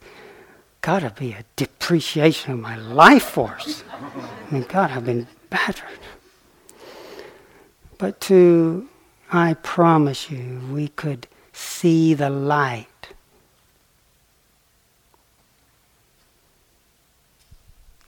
got 0.79 0.99
to 0.99 1.09
be 1.09 1.33
a 1.33 1.43
depreciation 1.57 2.53
of 2.53 2.59
my 2.59 2.77
life 2.77 3.23
force. 3.23 3.83
I 3.91 4.53
mean, 4.53 4.63
God, 4.69 4.91
I've 4.91 5.03
been 5.03 5.27
battered. 5.49 5.99
But 8.01 8.19
to, 8.21 8.89
I 9.31 9.53
promise 9.53 10.31
you, 10.31 10.59
we 10.71 10.87
could 10.87 11.27
see 11.53 12.15
the 12.15 12.31
light. 12.31 12.87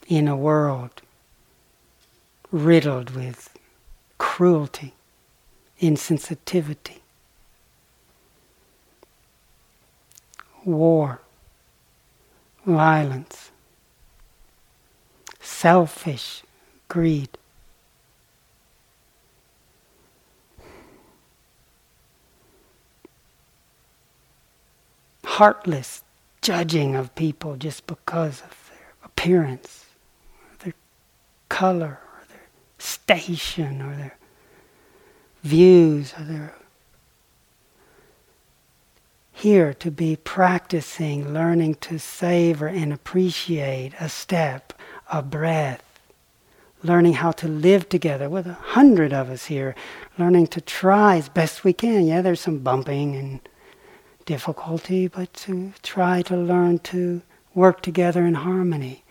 In 0.07 0.27
a 0.27 0.35
world 0.35 1.03
riddled 2.51 3.11
with 3.11 3.55
cruelty, 4.17 4.95
insensitivity, 5.79 7.01
war, 10.65 11.21
violence, 12.65 13.51
selfish 15.39 16.41
greed. 16.87 17.37
Heartless 25.37 26.03
judging 26.43 26.95
of 26.95 27.15
people 27.15 27.55
just 27.55 27.87
because 27.87 28.41
of 28.41 28.69
their 28.69 28.93
appearance, 29.03 29.85
their 30.59 30.75
color, 31.49 31.99
or 32.03 32.21
their 32.29 32.47
station, 32.77 33.81
or 33.81 33.95
their 33.95 34.17
views, 35.41 36.13
or 36.19 36.23
their 36.23 36.55
here 39.31 39.73
to 39.73 39.89
be 39.89 40.15
practicing, 40.15 41.33
learning 41.33 41.75
to 41.75 41.97
savor 41.97 42.67
and 42.67 42.93
appreciate 42.93 43.93
a 43.99 44.09
step, 44.09 44.71
a 45.11 45.23
breath, 45.23 45.99
learning 46.83 47.13
how 47.13 47.31
to 47.31 47.47
live 47.47 47.89
together 47.89 48.29
with 48.29 48.45
a 48.45 48.53
hundred 48.53 49.11
of 49.11 49.31
us 49.31 49.45
here, 49.45 49.73
learning 50.19 50.45
to 50.45 50.61
try 50.61 51.17
as 51.17 51.27
best 51.27 51.63
we 51.63 51.73
can. 51.73 52.05
Yeah, 52.05 52.21
there's 52.21 52.39
some 52.39 52.59
bumping 52.59 53.15
and 53.15 53.39
difficulty, 54.25 55.07
but 55.07 55.33
to 55.33 55.73
try 55.81 56.21
to 56.23 56.35
learn 56.35 56.79
to 56.79 57.21
work 57.53 57.81
together 57.81 58.25
in 58.25 58.33
harmony. 58.33 59.03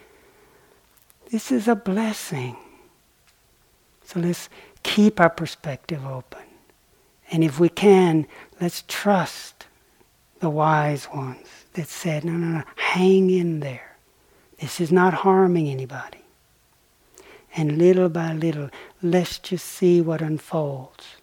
This 1.30 1.50
is 1.50 1.68
a 1.68 1.74
blessing. 1.74 2.56
So 4.04 4.20
let's 4.20 4.48
keep 4.82 5.20
our 5.20 5.30
perspective 5.30 6.04
open. 6.04 6.42
And 7.30 7.42
if 7.42 7.58
we 7.58 7.68
can, 7.68 8.26
let's 8.60 8.84
trust 8.88 9.66
the 10.40 10.50
wise 10.50 11.08
ones 11.14 11.46
that 11.74 11.88
said, 11.88 12.24
no, 12.24 12.32
no, 12.32 12.58
no, 12.58 12.62
hang 12.76 13.30
in 13.30 13.60
there. 13.60 13.96
This 14.60 14.80
is 14.80 14.92
not 14.92 15.14
harming 15.14 15.68
anybody. 15.68 16.18
And 17.54 17.78
little 17.78 18.08
by 18.08 18.32
little, 18.32 18.70
let's 19.02 19.38
just 19.38 19.64
see 19.66 20.00
what 20.00 20.20
unfolds. 20.20 21.16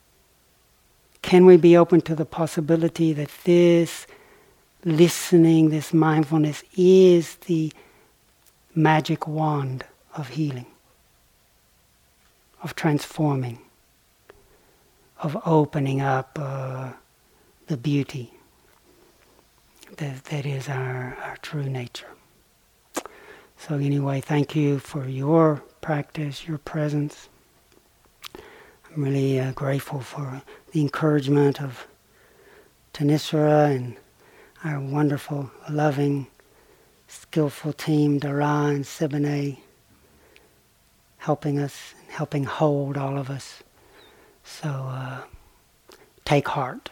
Can 1.30 1.46
we 1.46 1.58
be 1.58 1.78
open 1.78 2.02
to 2.10 2.16
the 2.16 2.26
possibility 2.26 3.14
that 3.14 3.30
this 3.44 4.08
listening, 4.84 5.70
this 5.70 5.94
mindfulness 5.94 6.64
is 6.76 7.36
the 7.46 7.72
magic 8.74 9.28
wand 9.28 9.86
of 10.16 10.30
healing, 10.30 10.66
of 12.64 12.74
transforming, 12.74 13.60
of 15.22 15.38
opening 15.46 16.02
up 16.02 16.36
uh, 16.42 16.94
the 17.68 17.78
beauty 17.78 18.34
that, 19.98 20.24
that 20.24 20.48
is 20.48 20.68
our, 20.68 21.16
our 21.22 21.38
true 21.44 21.70
nature. 21.70 22.10
So, 23.56 23.76
anyway, 23.76 24.20
thank 24.20 24.56
you 24.56 24.80
for 24.80 25.08
your 25.08 25.62
practice, 25.80 26.48
your 26.48 26.58
presence. 26.58 27.30
I'm 28.34 29.04
really 29.04 29.40
uh, 29.40 29.52
grateful 29.52 30.00
for 30.00 30.42
the 30.72 30.82
encouragement 30.82 31.61
of 31.61 31.88
Thanissara 32.93 33.76
and 33.76 33.95
our 34.63 34.80
wonderful, 34.80 35.51
loving, 35.70 36.28
skillful 37.07 37.74
team, 37.74 38.20
Dara 38.20 38.65
and 38.67 38.86
Siboney, 38.86 39.59
helping 41.17 41.59
us, 41.59 41.93
and 42.01 42.11
helping 42.11 42.43
hold 42.43 42.97
all 42.97 43.17
of 43.17 43.30
us. 43.30 43.63
So 44.43 44.70
uh, 44.70 45.22
take 46.26 46.47
heart. 46.47 46.89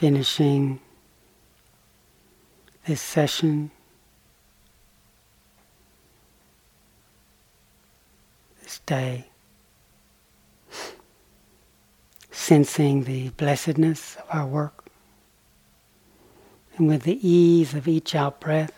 Finishing 0.00 0.80
this 2.86 3.02
session, 3.02 3.70
this 8.62 8.78
day, 8.86 9.26
sensing 12.30 13.04
the 13.04 13.28
blessedness 13.36 14.16
of 14.16 14.24
our 14.30 14.46
work, 14.46 14.86
and 16.78 16.88
with 16.88 17.02
the 17.02 17.18
ease 17.20 17.74
of 17.74 17.86
each 17.86 18.14
out 18.14 18.40
breath, 18.40 18.72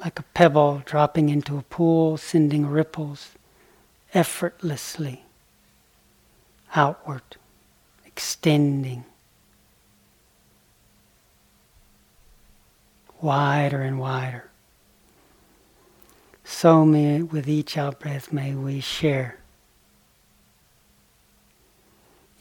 like 0.00 0.18
a 0.18 0.24
pebble 0.34 0.82
dropping 0.84 1.28
into 1.28 1.56
a 1.56 1.62
pool, 1.62 2.16
sending 2.16 2.66
ripples 2.66 3.36
effortlessly 4.12 5.25
outward, 6.76 7.36
extending 8.04 9.04
wider 13.20 13.80
and 13.80 13.98
wider. 13.98 14.50
So 16.44 16.84
may, 16.84 17.22
with 17.22 17.48
each 17.48 17.76
out 17.76 17.98
breath, 17.98 18.32
may 18.32 18.54
we 18.54 18.80
share 18.80 19.38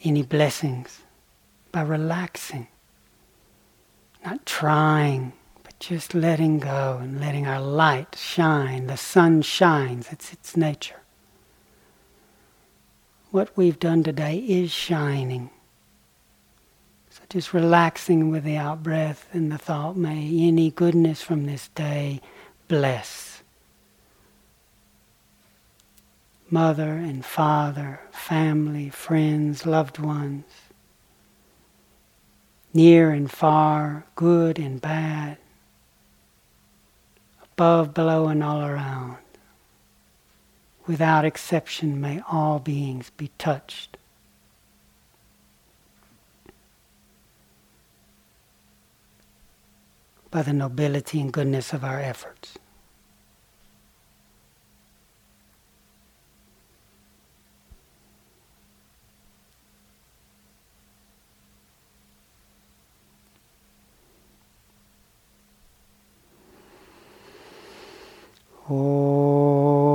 any 0.03 0.21
blessings 0.21 1.01
by 1.71 1.81
relaxing, 1.81 2.67
not 4.23 4.45
trying, 4.45 5.33
but 5.63 5.79
just 5.79 6.13
letting 6.13 6.59
go 6.59 6.99
and 7.01 7.19
letting 7.19 7.47
our 7.47 7.61
light 7.61 8.15
shine. 8.15 8.87
The 8.87 8.97
sun 8.97 9.41
shines, 9.41 10.09
it's 10.11 10.31
its 10.31 10.55
nature 10.55 11.04
what 13.35 13.57
we've 13.57 13.81
done 13.81 14.01
today 14.01 14.37
is 14.37 14.71
shining. 14.71 15.49
So 17.09 17.21
just 17.27 17.53
relaxing 17.53 18.31
with 18.31 18.45
the 18.45 18.55
out 18.55 18.81
breath 18.81 19.27
and 19.33 19.51
the 19.51 19.57
thought, 19.57 19.97
may 19.97 20.47
any 20.47 20.71
goodness 20.71 21.21
from 21.21 21.45
this 21.45 21.67
day 21.75 22.21
bless. 22.69 23.43
Mother 26.49 26.91
and 26.91 27.25
father, 27.25 27.99
family, 28.13 28.89
friends, 28.89 29.65
loved 29.65 29.99
ones, 29.99 30.45
near 32.73 33.11
and 33.11 33.29
far, 33.29 34.05
good 34.15 34.57
and 34.57 34.79
bad, 34.79 35.37
above, 37.43 37.93
below, 37.93 38.29
and 38.29 38.41
all 38.41 38.61
around 38.61 39.17
without 40.87 41.25
exception, 41.25 41.99
may 41.99 42.21
all 42.29 42.59
beings 42.59 43.11
be 43.17 43.31
touched. 43.37 43.97
By 50.31 50.41
the 50.41 50.53
nobility 50.53 51.21
and 51.21 51.31
goodness 51.31 51.73
of 51.73 51.83
our 51.83 51.99
efforts. 51.99 52.57
Oh. 68.67 69.94